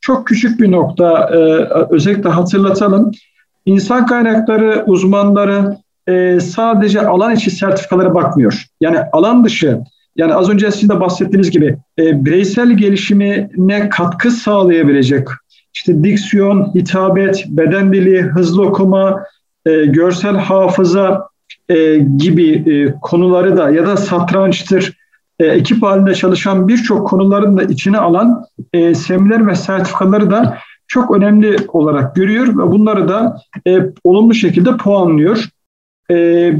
[0.00, 1.38] çok küçük bir nokta e,
[1.90, 3.10] özellikle hatırlatalım.
[3.66, 5.76] İnsan kaynakları uzmanları
[6.08, 8.66] e, sadece alan içi sertifikalara bakmıyor.
[8.80, 9.80] Yani alan dışı,
[10.16, 15.28] yani az önce sizin de bahsettiğiniz gibi e, bireysel gelişimine katkı sağlayabilecek,
[15.74, 19.24] işte diksiyon, hitabet, beden dili, hızlı okuma,
[19.66, 21.28] e, görsel hafıza,
[21.68, 24.92] e, gibi e, konuları da ya da satrançtır,
[25.40, 31.16] e, ekip halinde çalışan birçok konuların da içine alan e, seminer ve sertifikaları da çok
[31.16, 35.48] önemli olarak görüyor ve bunları da e, olumlu şekilde puanlıyor.
[36.10, 36.16] E,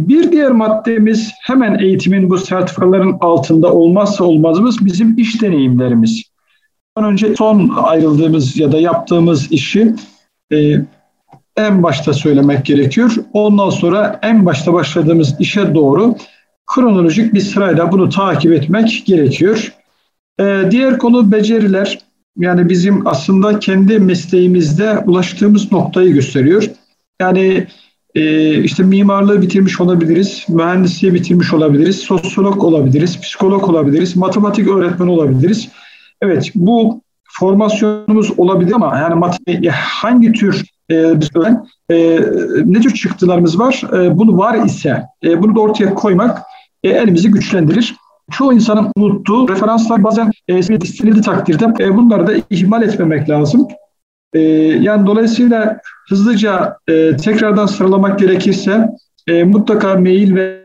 [0.09, 6.23] bir diğer maddemiz hemen eğitimin bu sertifikaların altında olmazsa olmazımız bizim iş deneyimlerimiz.
[6.97, 9.95] Ondan önce son ayrıldığımız ya da yaptığımız işi
[10.53, 10.57] e,
[11.57, 13.15] en başta söylemek gerekiyor.
[13.33, 16.17] Ondan sonra en başta başladığımız işe doğru
[16.67, 19.73] kronolojik bir sırayla bunu takip etmek gerekiyor.
[20.41, 21.99] Ee, diğer konu beceriler.
[22.39, 26.71] Yani bizim aslında kendi mesleğimizde ulaştığımız noktayı gösteriyor.
[27.21, 27.67] Yani
[28.15, 35.69] e, işte mimarlığı bitirmiş olabiliriz, mühendisliği bitirmiş olabiliriz, sosyolog olabiliriz, psikolog olabiliriz, matematik öğretmen olabiliriz.
[36.23, 37.04] Evet bu
[37.39, 42.21] formasyonumuz olabilir ama yani matematik hangi tür e, biz öğren, e,
[42.65, 43.83] ne tür çıktılarımız var?
[43.93, 46.43] E, bunu var ise e, bunu da ortaya koymak
[46.85, 47.95] e, elimizi güçlendirir.
[48.31, 53.69] Çoğu insanın unuttuğu referanslar bazen e, istenildiği takdirde e, bunları da ihmal etmemek lazım.
[54.33, 54.41] E,
[54.81, 58.89] yani dolayısıyla hızlıca e, tekrardan sıralamak gerekirse
[59.29, 60.65] e, mutlaka mail ve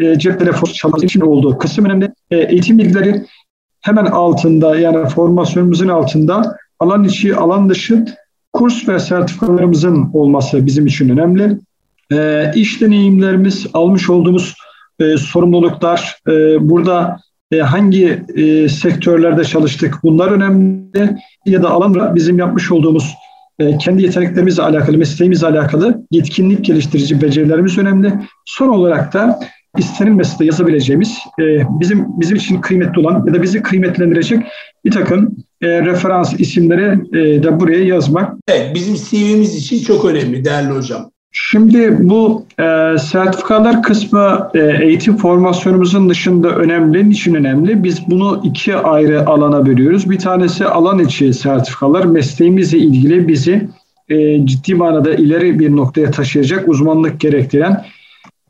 [0.00, 2.12] e, cep telefonu çalması için olduğu kısım önemli.
[2.30, 3.26] E, eğitim bilgileri
[3.82, 8.04] hemen altında yani formasyonumuzun altında alan içi, alan dışı
[8.52, 11.58] kurs ve sertifikalarımızın olması bizim için önemli.
[12.12, 14.54] E, iş deneyimlerimiz, almış olduğumuz
[15.00, 16.32] e, sorumluluklar, e,
[16.68, 17.20] burada
[17.52, 21.16] e, hangi e, sektörlerde çalıştık bunlar önemli
[21.46, 23.14] ya da alan bizim yapmış olduğumuz
[23.58, 28.12] e, kendi yeteneklerimizle alakalı, mesleğimizle alakalı yetkinlik geliştirici becerilerimiz önemli.
[28.44, 29.40] Son olarak da
[29.78, 31.42] istenilmesi de yazabileceğimiz e,
[31.80, 34.42] bizim bizim için kıymetli olan ya da bizi kıymetlendirecek
[34.84, 38.34] bir takım e, referans isimleri e, de buraya yazmak.
[38.48, 41.10] Evet, bizim CV'miz için çok önemli değerli hocam.
[41.34, 47.10] Şimdi bu e, sertifikalar kısmı e, eğitim formasyonumuzun dışında önemli.
[47.10, 47.84] Niçin önemli?
[47.84, 50.10] Biz bunu iki ayrı alana bölüyoruz.
[50.10, 52.04] Bir tanesi alan içi sertifikalar.
[52.04, 53.68] Mesleğimizle ilgili bizi
[54.08, 57.84] e, ciddi manada ileri bir noktaya taşıyacak uzmanlık gerektiren,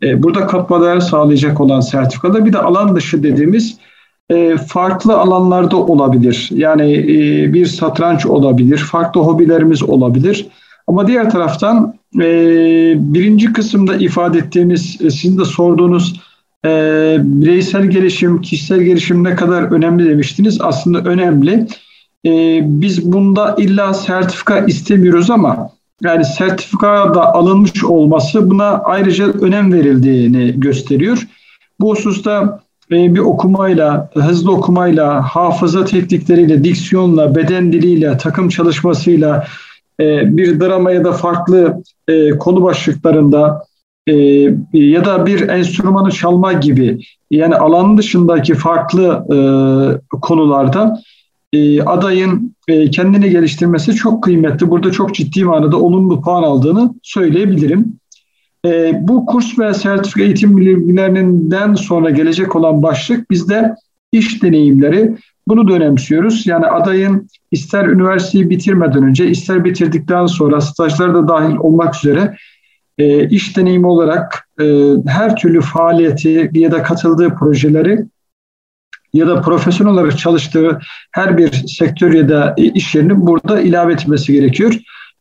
[0.02, 2.46] burada katma değer sağlayacak olan sertifikalar.
[2.46, 3.76] Bir de alan dışı dediğimiz
[4.30, 6.48] e, farklı alanlarda olabilir.
[6.52, 10.46] Yani e, bir satranç olabilir, farklı hobilerimiz olabilir.
[10.86, 12.24] Ama diğer taraftan e,
[12.96, 16.20] birinci kısımda ifade ettiğimiz, e, sizin de sorduğunuz
[16.64, 16.68] e,
[17.20, 20.60] bireysel gelişim, kişisel gelişim ne kadar önemli demiştiniz.
[20.60, 21.66] Aslında önemli.
[22.26, 25.70] E, biz bunda illa sertifika istemiyoruz ama
[26.04, 31.26] yani sertifika da alınmış olması buna ayrıca önem verildiğini gösteriyor.
[31.80, 32.60] Bu hususta
[32.90, 39.46] e, bir okumayla, hızlı okumayla, hafıza teknikleriyle, diksiyonla, beden diliyle, takım çalışmasıyla,
[40.00, 43.64] e, bir drama ya da farklı e, konu başlıklarında
[44.72, 46.98] ya da bir enstrümanı çalma gibi
[47.30, 49.26] yani alan dışındaki farklı
[50.22, 51.02] konularda
[51.86, 52.56] adayın
[52.92, 54.70] kendini geliştirmesi çok kıymetli.
[54.70, 57.98] Burada çok ciddi manada olumlu puan aldığını söyleyebilirim.
[59.00, 63.74] bu kurs ve sertifika eğitim bilgilerinden sonra gelecek olan başlık bizde
[64.12, 65.16] iş deneyimleri
[65.48, 66.46] bunu da önemsiyoruz.
[66.46, 72.36] Yani adayın ister üniversiteyi bitirmeden önce ister bitirdikten sonra stajlar da dahil olmak üzere
[72.98, 74.64] e, iş deneyimi olarak e,
[75.06, 77.98] her türlü faaliyeti ya da katıldığı projeleri
[79.12, 80.78] ya da profesyonel olarak çalıştığı
[81.12, 84.74] her bir sektör ya da iş yerini burada ilave etmesi gerekiyor.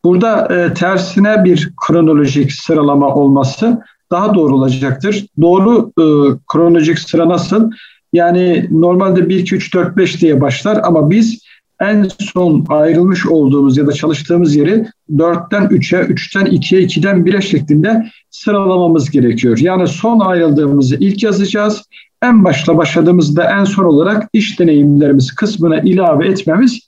[0.03, 5.25] Burada e, tersine bir kronolojik sıralama olması daha doğru olacaktır.
[5.41, 6.05] Doğru e,
[6.47, 7.71] kronolojik sıra nasıl?
[8.13, 11.41] Yani normalde 1, 2, 3, 4, 5 diye başlar ama biz
[11.81, 18.05] en son ayrılmış olduğumuz ya da çalıştığımız yeri 4'ten 3'e, 3'ten 2'ye, 2'den 1'e şeklinde
[18.29, 19.57] sıralamamız gerekiyor.
[19.57, 21.83] Yani son ayrıldığımızı ilk yazacağız.
[22.23, 26.79] En başta başladığımızda en son olarak iş deneyimlerimiz kısmına ilave etmemiz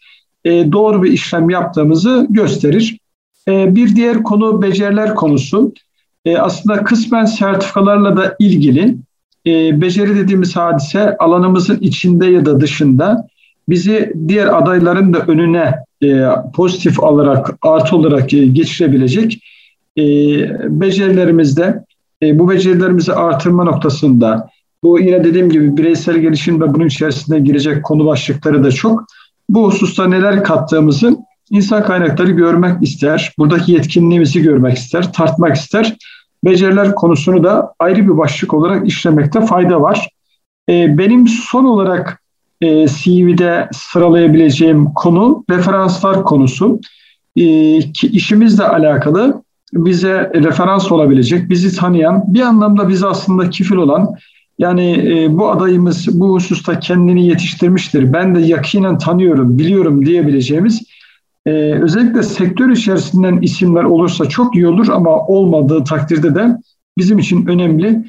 [0.45, 2.97] e, doğru bir işlem yaptığımızı gösterir.
[3.47, 5.73] E, bir diğer konu beceriler konusu.
[6.25, 8.97] E, aslında kısmen sertifikalarla da ilgili
[9.47, 13.27] e, beceri dediğimiz hadise alanımızın içinde ya da dışında
[13.69, 19.39] bizi diğer adayların da önüne e, pozitif olarak, artı olarak e, geçirebilecek
[19.97, 20.03] e,
[20.81, 21.83] becerilerimizde
[22.23, 24.49] e, bu becerilerimizi artırma noktasında
[24.83, 29.03] bu yine dediğim gibi bireysel gelişim ve bunun içerisinde girecek konu başlıkları da çok.
[29.49, 31.17] Bu hususta neler kattığımızı
[31.49, 35.97] insan kaynakları görmek ister, buradaki yetkinliğimizi görmek ister, tartmak ister
[36.45, 40.09] beceriler konusunu da ayrı bir başlık olarak işlemekte fayda var.
[40.69, 42.21] E, benim son olarak
[42.61, 46.79] e, CV'de sıralayabileceğim konu referanslar konusu.
[47.35, 47.43] E,
[47.79, 49.43] ki işimizle alakalı
[49.73, 54.15] bize referans olabilecek, bizi tanıyan, bir anlamda bizi aslında kifil olan,
[54.59, 60.81] yani e, bu adayımız bu hususta kendini yetiştirmiştir, ben de yakinen tanıyorum, biliyorum diyebileceğimiz
[61.45, 66.57] ee, özellikle sektör içerisinden isimler olursa çok iyi olur ama olmadığı takdirde de
[66.97, 68.05] bizim için önemli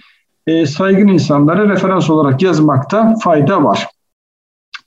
[0.47, 3.87] e, saygın insanlara referans olarak yazmakta fayda var.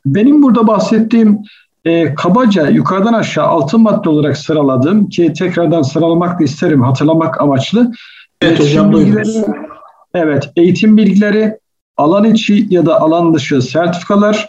[0.05, 1.39] Benim burada bahsettiğim
[1.85, 7.91] e, kabaca yukarıdan aşağı altı madde olarak sıraladım ki tekrardan sıralamak da isterim hatırlamak amaçlı.
[8.41, 9.37] Evet hocam buyurunuz.
[10.17, 11.57] Evet, eğitim bilgileri,
[11.97, 14.47] alan içi ya da alan dışı sertifikalar,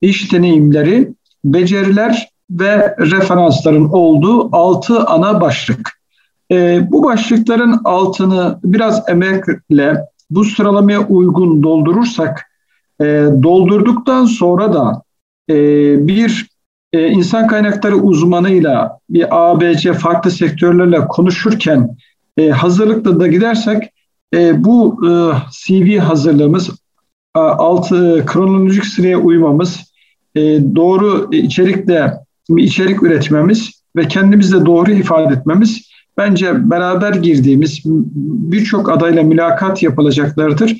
[0.00, 6.00] iş deneyimleri, beceriler ve referansların olduğu altı ana başlık.
[6.50, 12.50] E, bu başlıkların altını biraz emekle bu sıralamaya uygun doldurursak,
[13.00, 13.04] e,
[13.42, 15.02] doldurduktan sonra da
[15.50, 15.54] e,
[16.06, 16.48] bir
[16.92, 21.96] e, insan kaynakları uzmanıyla bir ABC farklı sektörlerle konuşurken
[22.36, 23.92] e, hazırlıkla da gidersek
[24.34, 25.10] e, bu e,
[25.50, 26.70] CV hazırlığımız,
[27.36, 29.80] e, altı kronolojik sıraya uymamız,
[30.34, 30.40] e,
[30.76, 32.14] doğru içerikle
[32.56, 37.80] içerik üretmemiz ve kendimizde doğru ifade etmemiz bence beraber girdiğimiz
[38.24, 40.76] birçok adayla mülakat yapılacaklardır.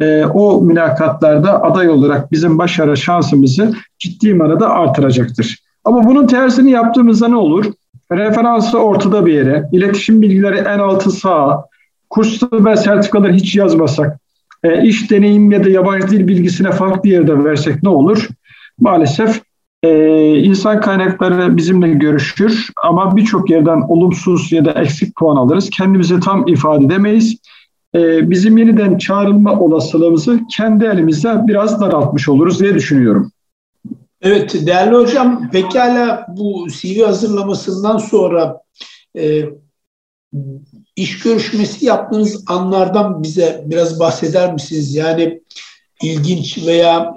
[0.00, 5.58] E, o mülakatlarda aday olarak bizim başarı şansımızı ciddi manada artıracaktır.
[5.84, 7.64] Ama bunun tersini yaptığımızda ne olur?
[8.12, 11.64] Referansı ortada bir yere, iletişim bilgileri en altı sağa,
[12.12, 14.20] kurslu ve sertifikaları hiç yazmasak,
[14.64, 18.28] e, iş deneyim ya da yabancı dil bilgisine farklı yerde versek ne olur?
[18.80, 19.42] Maalesef
[19.82, 19.90] e,
[20.38, 25.70] insan kaynakları bizimle görüşür ama birçok yerden olumsuz ya da eksik puan alırız.
[25.70, 27.36] Kendimizi tam ifade edemeyiz.
[27.94, 33.32] E, bizim yeniden çağrılma olasılığımızı kendi elimizde biraz daraltmış oluruz diye düşünüyorum.
[34.22, 38.60] Evet değerli hocam pekala bu CV hazırlamasından sonra
[39.18, 39.44] e,
[41.02, 44.94] iş görüşmesi yaptığınız anlardan bize biraz bahseder misiniz?
[44.94, 45.40] Yani
[46.02, 47.14] ilginç veya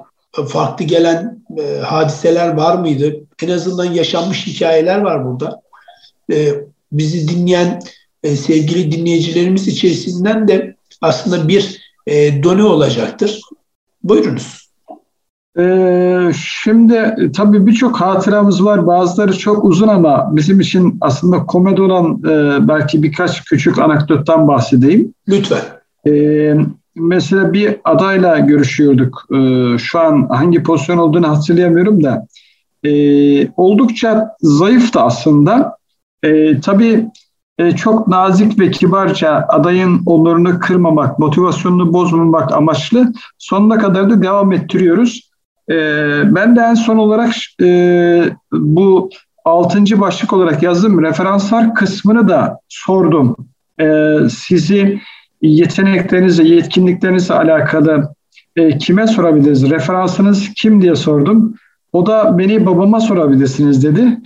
[0.48, 3.16] farklı gelen e, hadiseler var mıydı?
[3.44, 5.62] En azından yaşanmış hikayeler var burada.
[6.32, 6.54] E,
[6.92, 7.82] bizi dinleyen
[8.24, 13.42] e, sevgili dinleyicilerimiz içerisinden de aslında bir e, done olacaktır.
[14.04, 14.65] Buyurunuz.
[15.60, 18.88] Ee, şimdi e, tabii birçok hatıramız var.
[18.88, 25.14] Bazıları çok uzun ama bizim için aslında komedi olan e, belki birkaç küçük anekdottan bahsedeyim.
[25.28, 25.62] Lütfen.
[26.08, 26.56] Ee,
[26.96, 29.28] mesela bir adayla görüşüyorduk.
[29.34, 32.28] Ee, şu an hangi pozisyon olduğunu hatırlayamıyorum da.
[32.84, 35.78] Ee, oldukça zayıftı aslında.
[36.24, 37.06] Ee, tabii
[37.58, 44.52] e, çok nazik ve kibarca adayın onurunu kırmamak, motivasyonunu bozmamak amaçlı sonuna kadar da devam
[44.52, 45.30] ettiriyoruz.
[45.72, 45.76] E,
[46.36, 49.10] ben de en son olarak e, bu
[49.46, 53.36] altıncı başlık olarak yazdığım referanslar kısmını da sordum.
[53.82, 55.00] E, sizi
[55.42, 58.16] yeteneklerinizle, yetkinliklerinizle alakalı
[58.56, 59.70] e, kime sorabiliriz?
[59.70, 61.56] Referansınız kim diye sordum.
[61.94, 64.20] O da beni babama sorabilirsiniz dedi.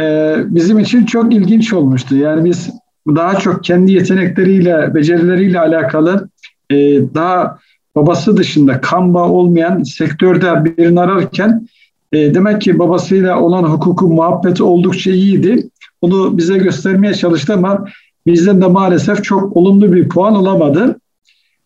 [0.00, 2.16] E, bizim için çok ilginç olmuştu.
[2.16, 2.70] Yani biz
[3.08, 6.28] daha çok kendi yetenekleriyle, becerileriyle alakalı
[6.70, 6.76] e,
[7.14, 7.58] daha
[7.96, 11.68] babası dışında kan bağı olmayan sektörde birini ararken
[12.12, 15.68] e, demek ki babasıyla olan hukuku muhabbeti oldukça iyiydi.
[16.00, 17.86] Onu bize göstermeye çalıştı ama
[18.26, 21.00] bizden de maalesef çok olumlu bir puan olamadı.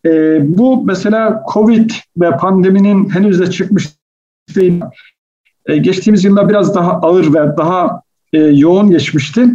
[0.05, 0.09] E,
[0.57, 3.89] bu mesela Covid ve pandeminin henüz de çıkmış
[4.55, 4.81] değil.
[5.65, 8.01] E, geçtiğimiz yılda biraz daha ağır ve daha
[8.33, 9.45] e, yoğun geçmişti.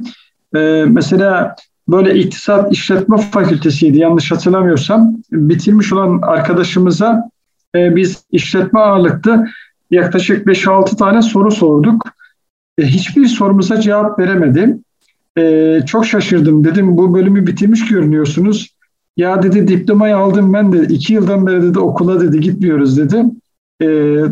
[0.56, 1.56] E, mesela
[1.88, 5.16] böyle iktisat işletme fakültesiydi yanlış hatırlamıyorsam.
[5.32, 7.30] Bitirmiş olan arkadaşımıza
[7.74, 9.46] e, biz işletme ağırlıklı
[9.90, 12.04] yaklaşık 5-6 tane soru sorduk.
[12.78, 14.78] E, hiçbir sorumuza cevap veremedi.
[15.38, 18.76] E, çok şaşırdım dedim bu bölümü bitirmiş görünüyorsunuz.
[19.16, 23.24] Ya dedi diplomayı aldım ben de iki yıldan beri dedi okula dedi gitmiyoruz dedi.
[23.80, 23.86] E,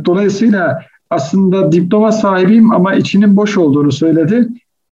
[0.05, 4.49] dolayısıyla aslında diploma sahibiyim ama içinin boş olduğunu söyledi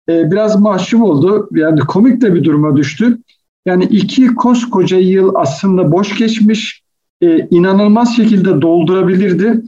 [0.10, 1.50] e, biraz mahcup oldu.
[1.52, 3.18] Yani komik de bir duruma düştü.
[3.66, 6.82] Yani iki koskoca yıl aslında boş geçmiş,
[7.22, 9.62] e, inanılmaz şekilde doldurabilirdi.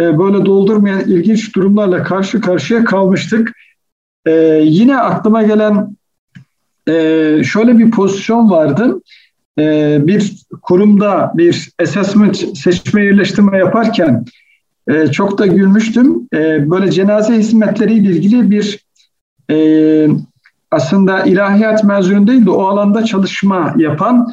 [0.00, 3.52] E, böyle doldurmayan ilginç durumlarla karşı karşıya kalmıştık.
[4.26, 4.32] E,
[4.64, 5.96] yine aklıma gelen
[6.88, 6.92] e,
[7.44, 9.02] şöyle bir pozisyon vardı.
[9.58, 14.24] E, bir kurumda bir assessment seçme yerleştirme yaparken
[14.88, 16.28] e, çok da gülmüştüm.
[16.34, 18.78] E, böyle cenaze hizmetleriyle ilgili bir
[19.50, 20.06] e,
[20.70, 24.32] aslında ilahiyat mezunu değil de o alanda çalışma yapan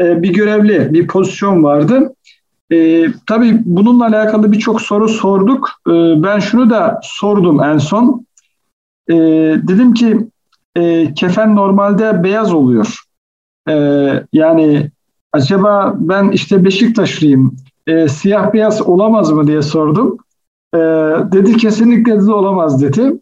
[0.00, 2.14] e, bir görevli, bir pozisyon vardı.
[2.72, 5.70] E, tabii bununla alakalı birçok soru sorduk.
[5.88, 8.26] E, ben şunu da sordum en son.
[9.08, 9.14] E,
[9.68, 10.26] dedim ki
[10.76, 12.96] e, kefen normalde beyaz oluyor.
[13.68, 13.74] E,
[14.32, 14.90] yani
[15.32, 17.56] acaba ben işte Beşiktaşlıyım,
[17.86, 20.16] e, siyah beyaz olamaz mı diye sordum.
[20.74, 20.78] E,
[21.32, 23.12] dedi kesinlikle de olamaz dedi.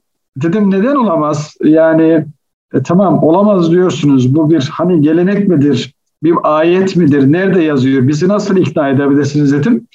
[0.43, 1.55] Dedim neden olamaz?
[1.65, 2.27] Yani
[2.75, 4.35] e, tamam olamaz diyorsunuz.
[4.35, 5.95] Bu bir hani gelenek midir?
[6.23, 7.33] Bir ayet midir?
[7.33, 8.09] Nerede yazıyor?
[8.09, 9.87] Bizi nasıl ikna edebilirsiniz dedim.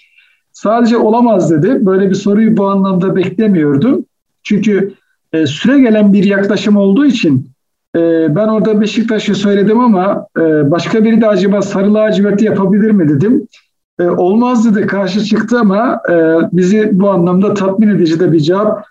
[0.53, 1.85] Sadece olamaz dedi.
[1.85, 4.05] Böyle bir soruyu bu anlamda beklemiyordum.
[4.43, 4.93] Çünkü
[5.33, 7.49] e, süre gelen bir yaklaşım olduğu için
[7.95, 13.09] e, ben orada Beşiktaş'ı söyledim ama e, başka biri de acaba sarı laciverti yapabilir mi
[13.09, 13.47] dedim.
[13.99, 16.15] E, olmaz dedi karşı çıktı ama e,
[16.53, 18.85] bizi bu anlamda tatmin edici de bir cevap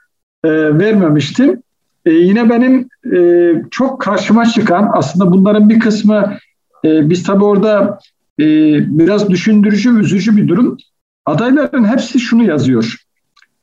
[0.44, 1.62] e, vermemiştim.
[2.06, 6.36] E, yine benim e, çok karşıma çıkan aslında bunların bir kısmı
[6.84, 7.98] e, biz tabii orada
[8.40, 8.44] e,
[8.98, 10.76] biraz düşündürücü, üzücü bir durum.
[11.26, 12.96] Adayların hepsi şunu yazıyor.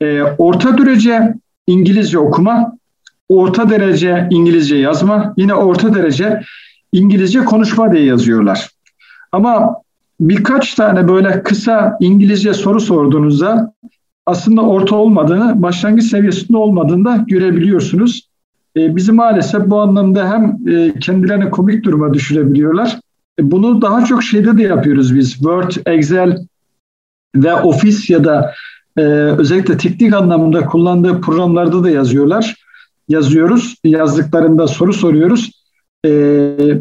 [0.01, 1.33] E, orta derece
[1.67, 2.77] İngilizce okuma,
[3.29, 6.41] orta derece İngilizce yazma, yine orta derece
[6.91, 8.69] İngilizce konuşma diye yazıyorlar.
[9.31, 9.75] Ama
[10.19, 13.73] birkaç tane böyle kısa İngilizce soru sorduğunuzda
[14.29, 18.29] aslında orta olmadığını, başlangıç seviyesinde olmadığını da görebiliyorsunuz.
[18.77, 22.99] E, bizi maalesef bu anlamda hem e, kendilerini komik duruma düşürebiliyorlar.
[23.39, 25.33] E, bunu daha çok şeyde de yapıyoruz biz.
[25.33, 26.37] Word, Excel
[27.35, 28.53] ve Office ya da
[28.97, 32.55] e, özellikle teknik anlamında kullandığı programlarda da yazıyorlar.
[33.07, 33.75] Yazıyoruz.
[33.83, 35.51] Yazdıklarında soru soruyoruz.
[36.05, 36.11] E,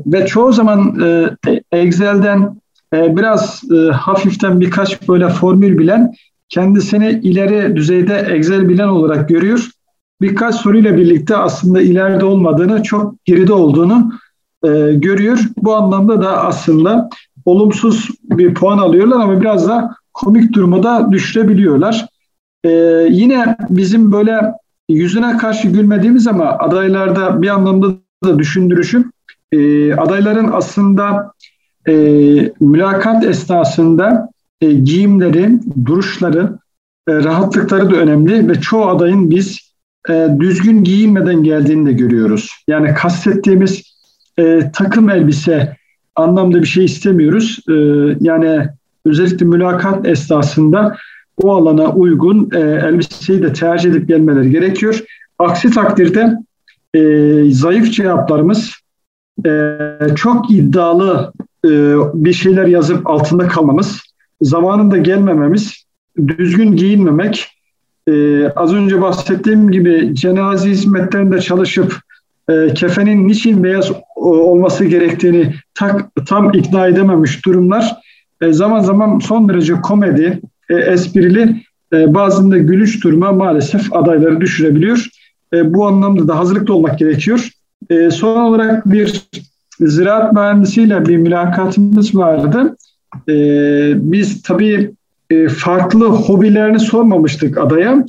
[0.06, 1.30] ve çoğu zaman e,
[1.72, 2.60] Excel'den
[2.94, 6.14] e, biraz e, hafiften birkaç böyle formül bilen
[6.48, 9.70] kendisini ileri düzeyde Excel bilen olarak görüyor.
[10.20, 14.12] Birkaç soruyla birlikte aslında ileride olmadığını, çok geride olduğunu
[14.64, 15.38] e, görüyor.
[15.56, 17.08] Bu anlamda da aslında
[17.44, 22.06] olumsuz bir puan alıyorlar ama biraz da komik duruma da düşürebiliyorlar.
[22.64, 22.70] E,
[23.10, 24.40] yine bizim böyle
[24.88, 27.88] yüzüne karşı gülmediğimiz ama adaylarda bir anlamda
[28.24, 29.12] da düşündürüşüm
[29.52, 31.32] e, adayların aslında
[31.88, 31.92] e,
[32.60, 34.28] mülakat esnasında
[34.60, 36.58] e, giyimleri, duruşları,
[37.08, 39.58] e, rahatlıkları da önemli ve çoğu adayın biz
[40.08, 42.50] e, düzgün giyinmeden geldiğini de görüyoruz.
[42.68, 43.82] Yani kastettiğimiz
[44.38, 45.76] e, takım elbise
[46.16, 47.58] anlamda bir şey istemiyoruz.
[47.68, 47.74] E,
[48.20, 48.68] yani
[49.04, 50.96] özellikle mülakat esnasında
[51.42, 55.04] o alana uygun e, elbiseyi de tercih edip gelmeleri gerekiyor.
[55.38, 56.38] Aksi takdirde
[56.94, 57.00] e,
[57.50, 58.72] zayıf cevaplarımız
[59.46, 59.78] e,
[60.16, 61.32] çok iddialı
[61.64, 61.68] e,
[62.14, 64.00] bir şeyler yazıp altında kalmamız,
[64.40, 65.84] zamanında gelmememiz,
[66.26, 67.48] düzgün giyinmemek,
[68.08, 72.00] e, az önce bahsettiğim gibi cenaze hizmetlerinde çalışıp
[72.48, 77.96] e, kefenin niçin beyaz olması gerektiğini tak, tam ikna edememiş durumlar
[78.40, 81.62] e, zaman zaman son derece komedi, e, esprili,
[81.92, 85.06] e, bazında gülüş duruma maalesef adayları düşürebiliyor.
[85.54, 87.48] E, bu anlamda da hazırlıklı olmak gerekiyor.
[87.90, 89.22] E, son olarak bir
[89.80, 92.76] ziraat mühendisiyle bir mülakatımız vardı.
[93.28, 93.34] E,
[93.96, 94.90] biz tabii
[95.30, 98.04] e, farklı hobilerini sormamıştık adaya.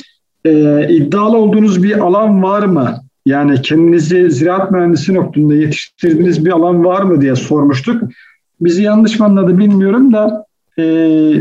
[0.46, 2.96] E, iddialı olduğunuz bir alan var mı?
[3.26, 8.04] Yani kendinizi ziraat mühendisi noktasında yetiştirdiğiniz bir alan var mı diye sormuştuk.
[8.62, 10.46] Bizi yanlış mı anladı bilmiyorum da
[10.78, 10.84] e,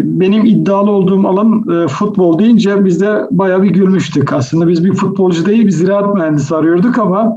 [0.05, 4.33] benim iddialı olduğum alan e, futbol deyince biz de bayağı bir gülmüştük.
[4.33, 7.37] Aslında biz bir futbolcu değil bir ziraat mühendisi arıyorduk ama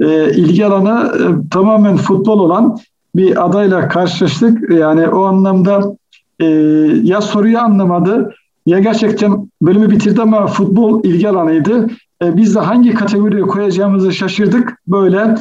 [0.00, 2.78] e, ilgi alanı e, tamamen futbol olan
[3.16, 4.70] bir adayla karşılaştık.
[4.70, 5.96] Yani o anlamda
[6.40, 6.46] e,
[7.02, 8.34] ya soruyu anlamadı
[8.66, 11.86] ya gerçekten bölümü bitirdi ama futbol ilgi alanıydı.
[12.22, 14.72] E, biz de hangi kategoriye koyacağımızı şaşırdık.
[14.86, 15.34] Böyle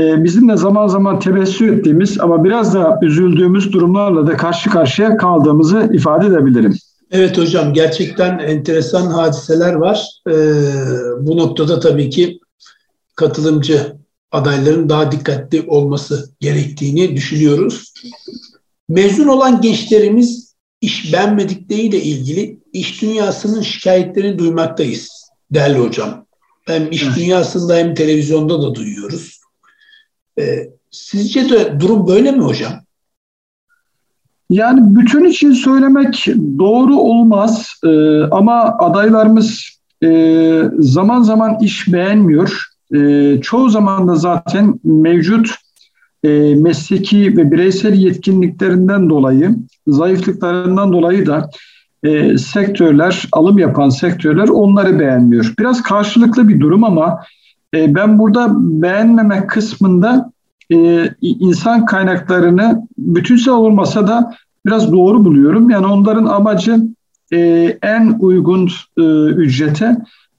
[0.00, 5.16] e, bizim de zaman zaman tebessüm ettiğimiz ama biraz da üzüldüğümüz durumlarla da karşı karşıya
[5.16, 6.74] kaldığımızı ifade edebilirim.
[7.10, 10.08] Evet hocam gerçekten enteresan hadiseler var.
[10.28, 10.32] Ee,
[11.20, 12.40] bu noktada tabii ki
[13.16, 13.96] katılımcı
[14.34, 17.92] adayların daha dikkatli olması gerektiğini düşünüyoruz.
[18.88, 26.26] Mezun olan gençlerimiz iş beğenmedikleriyle ilgili iş dünyasının şikayetlerini duymaktayız değerli hocam.
[26.66, 27.16] Hem iş evet.
[27.16, 29.40] dünyasında hem televizyonda da duyuyoruz.
[30.38, 32.72] Ee, sizce de durum böyle mi hocam?
[34.50, 36.26] Yani bütün için söylemek
[36.58, 42.73] doğru olmaz ee, ama adaylarımız e, zaman zaman iş beğenmiyor.
[42.94, 45.54] E, çoğu zaman da zaten mevcut
[46.24, 49.56] e, mesleki ve bireysel yetkinliklerinden dolayı,
[49.86, 51.50] zayıflıklarından dolayı da
[52.02, 55.54] e, sektörler, alım yapan sektörler onları beğenmiyor.
[55.58, 57.20] Biraz karşılıklı bir durum ama
[57.74, 58.48] e, ben burada
[58.82, 60.32] beğenmemek kısmında
[60.72, 64.34] e, insan kaynaklarını bütünsel olmasa da
[64.66, 65.70] biraz doğru buluyorum.
[65.70, 66.78] Yani onların amacı
[67.32, 67.38] e,
[67.82, 68.68] en uygun
[68.98, 69.96] e, ücrete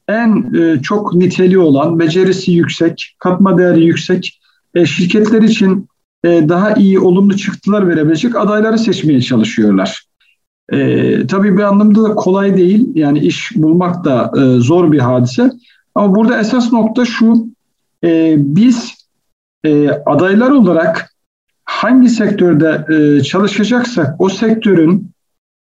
[0.07, 4.39] en e, çok niteliği olan, becerisi yüksek, katma değeri yüksek
[4.75, 5.87] e, şirketler için
[6.23, 10.05] e, daha iyi olumlu çıktılar verebilecek adayları seçmeye çalışıyorlar.
[11.27, 12.87] Tabii bir anlamda da kolay değil.
[12.95, 15.51] Yani iş bulmak da zor bir hadise.
[15.95, 17.47] Ama burada esas nokta şu,
[18.35, 18.93] biz
[20.05, 21.13] adaylar olarak
[21.65, 22.85] hangi sektörde
[23.23, 25.15] çalışacaksak o sektörün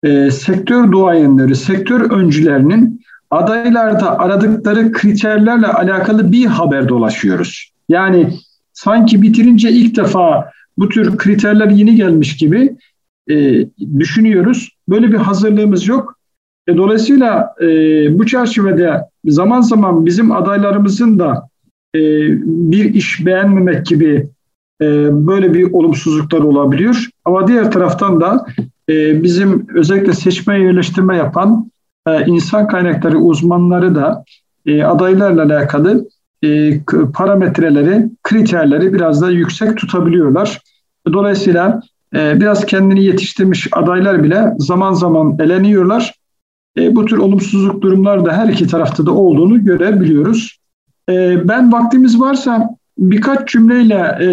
[0.04, 7.72] e, sektör duayenleri, sektör öncülerinin adaylarda aradıkları kriterlerle alakalı bir haber dolaşıyoruz.
[7.90, 8.34] Yani
[8.74, 12.76] sanki bitirince ilk defa bu tür kriterler yeni gelmiş gibi
[13.30, 13.66] e,
[14.00, 14.70] düşünüyoruz.
[14.90, 16.16] Böyle bir hazırlığımız yok.
[16.68, 17.66] E, dolayısıyla e,
[18.20, 21.50] bu çerçevede zaman zaman bizim adaylarımızın da
[21.96, 22.00] e,
[22.72, 24.28] bir iş beğenmemek gibi
[24.82, 24.88] e,
[25.28, 27.08] böyle bir olumsuzluklar olabiliyor.
[27.26, 28.46] Ama diğer taraftan da
[28.90, 31.72] e, bizim özellikle seçme yerleştirme yapan
[32.28, 34.24] insan kaynakları uzmanları da
[34.66, 36.08] e, adaylarla alakalı
[36.44, 36.80] e,
[37.14, 40.62] parametreleri, kriterleri biraz da yüksek tutabiliyorlar.
[41.14, 41.82] Dolayısıyla
[42.16, 46.14] e, biraz kendini yetiştirmiş adaylar bile zaman zaman eleniyorlar.
[46.78, 50.60] E, bu tür olumsuzluk durumlar da her iki tarafta da olduğunu görebiliyoruz.
[51.10, 54.28] E, ben vaktimiz varsa birkaç cümleyle e,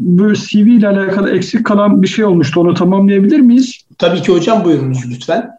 [0.00, 2.60] bu CV ile alakalı eksik kalan bir şey olmuştu.
[2.60, 3.80] Onu tamamlayabilir miyiz?
[3.98, 5.57] Tabii ki hocam buyurunuz lütfen.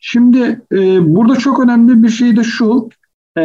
[0.00, 0.76] Şimdi e,
[1.14, 2.88] burada çok önemli bir şey de şu.
[3.38, 3.42] E,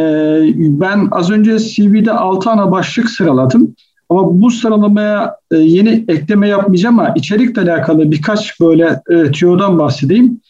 [0.56, 3.74] ben az önce CV'de 6 ana başlık sıraladım.
[4.08, 10.40] Ama bu sıralamaya e, yeni ekleme yapmayacağım ama içerikle alakalı birkaç böyle e, tüyodan bahsedeyim.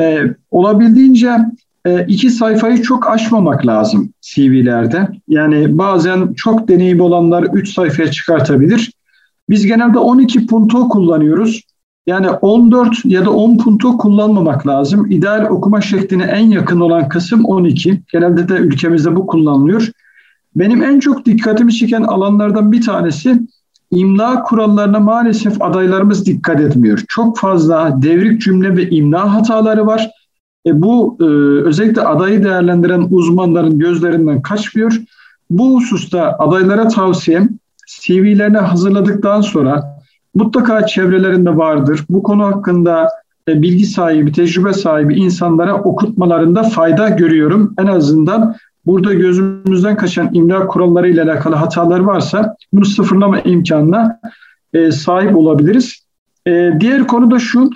[0.00, 1.36] E, olabildiğince
[1.86, 5.08] e, iki sayfayı çok aşmamak lazım CV'lerde.
[5.28, 8.92] Yani bazen çok deneyim olanlar 3 sayfaya çıkartabilir.
[9.48, 11.62] Biz genelde 12 punto kullanıyoruz.
[12.08, 15.10] Yani 14 ya da 10 punto kullanmamak lazım.
[15.10, 18.02] İdeal okuma şekline en yakın olan kısım 12.
[18.12, 19.90] Genelde de ülkemizde bu kullanılıyor.
[20.56, 23.40] Benim en çok dikkatimi çeken alanlardan bir tanesi
[23.90, 27.04] imla kurallarına maalesef adaylarımız dikkat etmiyor.
[27.08, 30.10] Çok fazla devrik cümle ve imla hataları var.
[30.66, 31.24] E bu e,
[31.68, 35.00] özellikle adayı değerlendiren uzmanların gözlerinden kaçmıyor.
[35.50, 37.48] Bu hususta adaylara tavsiyem
[38.00, 39.97] CV'lerini hazırladıktan sonra
[40.34, 42.04] mutlaka çevrelerinde vardır.
[42.10, 43.08] Bu konu hakkında
[43.48, 47.74] e, bilgi sahibi, tecrübe sahibi insanlara okutmalarında fayda görüyorum.
[47.78, 48.56] En azından
[48.86, 54.20] burada gözümüzden kaçan imla kuralları ile alakalı hatalar varsa bunu sıfırlama imkanına
[54.72, 56.04] e, sahip olabiliriz.
[56.46, 57.70] E, diğer konu da şu,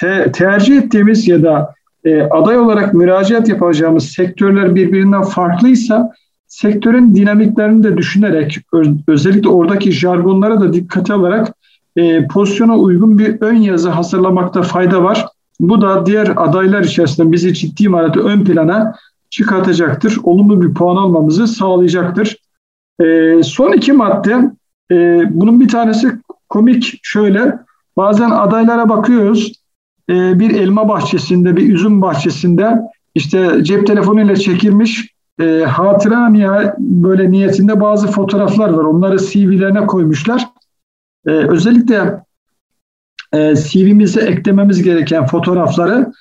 [0.00, 1.74] te, tercih ettiğimiz ya da
[2.30, 6.12] aday olarak müracaat yapacağımız sektörler birbirinden farklıysa
[6.48, 8.58] sektörün dinamiklerini de düşünerek
[9.08, 11.54] özellikle oradaki jargonlara da dikkate alarak
[11.96, 15.26] e, pozisyona uygun bir ön yazı hazırlamakta fayda var.
[15.60, 18.94] Bu da diğer adaylar içerisinde bizi ciddi manada ön plana
[19.30, 20.18] çıkartacaktır.
[20.22, 22.36] Olumlu bir puan almamızı sağlayacaktır.
[23.00, 24.50] E, son iki madde,
[24.90, 26.12] e, bunun bir tanesi
[26.48, 27.58] komik şöyle,
[27.96, 29.52] bazen adaylara bakıyoruz,
[30.10, 32.80] e, bir elma bahçesinde, bir üzüm bahçesinde
[33.14, 38.84] işte cep telefonuyla çekilmiş e, hatıra niye, böyle niyetinde bazı fotoğraflar var.
[38.84, 40.48] Onları CV'lerine koymuşlar.
[41.26, 42.20] E, özellikle
[43.32, 46.12] e, CV'mize eklememiz gereken fotoğrafları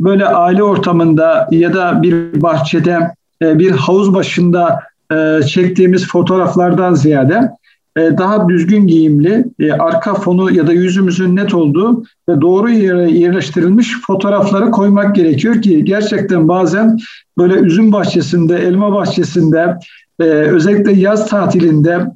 [0.00, 4.80] böyle aile ortamında ya da bir bahçede, e, bir havuz başında
[5.12, 7.50] e, çektiğimiz fotoğraflardan ziyade
[7.96, 14.00] daha düzgün giyimli, e, arka fonu ya da yüzümüzün net olduğu ve doğru yere yerleştirilmiş
[14.06, 16.98] fotoğrafları koymak gerekiyor ki gerçekten bazen
[17.38, 19.78] böyle üzüm bahçesinde, elma bahçesinde,
[20.20, 22.10] e, özellikle yaz tatilinde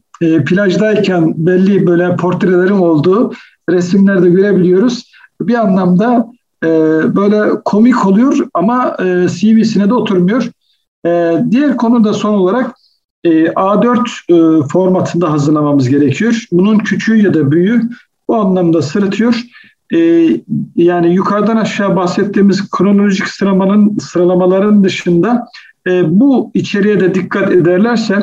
[0.46, 3.32] plajdayken belli böyle portrelerin olduğu
[3.70, 5.12] resimlerde görebiliyoruz.
[5.40, 6.26] Bir anlamda
[7.14, 8.96] böyle komik oluyor ama
[9.28, 10.50] CV'sine de oturmuyor.
[11.50, 12.74] Diğer konu da son olarak
[13.24, 16.46] e, A4 e, formatında hazırlamamız gerekiyor.
[16.52, 17.80] Bunun küçüğü ya da büyüğü
[18.28, 19.42] bu anlamda sırıtıyor.
[19.94, 19.98] E,
[20.76, 25.48] yani yukarıdan aşağı bahsettiğimiz kronolojik sıralamanın sıralamaların dışında
[25.86, 28.22] e, bu içeriğe de dikkat ederlerse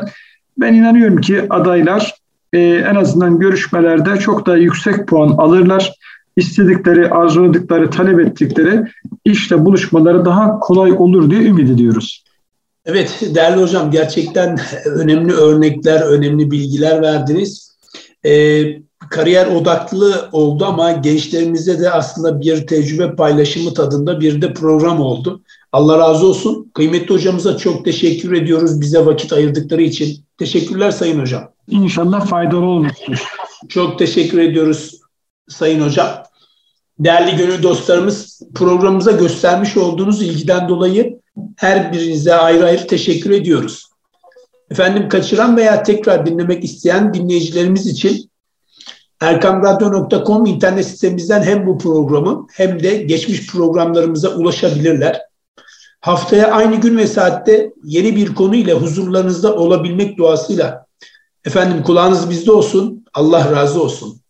[0.58, 2.14] ben inanıyorum ki adaylar
[2.54, 5.92] e, en azından görüşmelerde çok daha yüksek puan alırlar.
[6.38, 8.84] İstedikleri, arzuladıkları, talep ettikleri
[9.26, 12.25] işte buluşmaları daha kolay olur diye ümit ediyoruz.
[12.86, 17.78] Evet değerli hocam gerçekten önemli örnekler, önemli bilgiler verdiniz.
[18.26, 18.64] Ee,
[19.10, 25.42] kariyer odaklı oldu ama gençlerimizde de aslında bir tecrübe paylaşımı tadında bir de program oldu.
[25.72, 26.72] Allah razı olsun.
[26.74, 30.26] Kıymetli hocamıza çok teşekkür ediyoruz bize vakit ayırdıkları için.
[30.38, 31.52] Teşekkürler Sayın Hocam.
[31.68, 33.24] İnşallah faydalı olmuştur.
[33.70, 35.00] Çok teşekkür ediyoruz
[35.48, 36.10] Sayın Hocam.
[37.00, 41.20] Değerli gönül dostlarımız programımıza göstermiş olduğunuz ilgiden dolayı
[41.56, 43.86] her birinize ayrı ayrı teşekkür ediyoruz.
[44.72, 48.30] Efendim kaçıran veya tekrar dinlemek isteyen dinleyicilerimiz için
[49.22, 55.22] erkamradyo.com internet sitemizden hem bu programı hem de geçmiş programlarımıza ulaşabilirler.
[56.02, 60.86] Haftaya aynı gün ve saatte yeni bir konu ile huzurlarınızda olabilmek duasıyla
[61.46, 63.06] efendim kulağınız bizde olsun.
[63.14, 64.22] Allah razı olsun.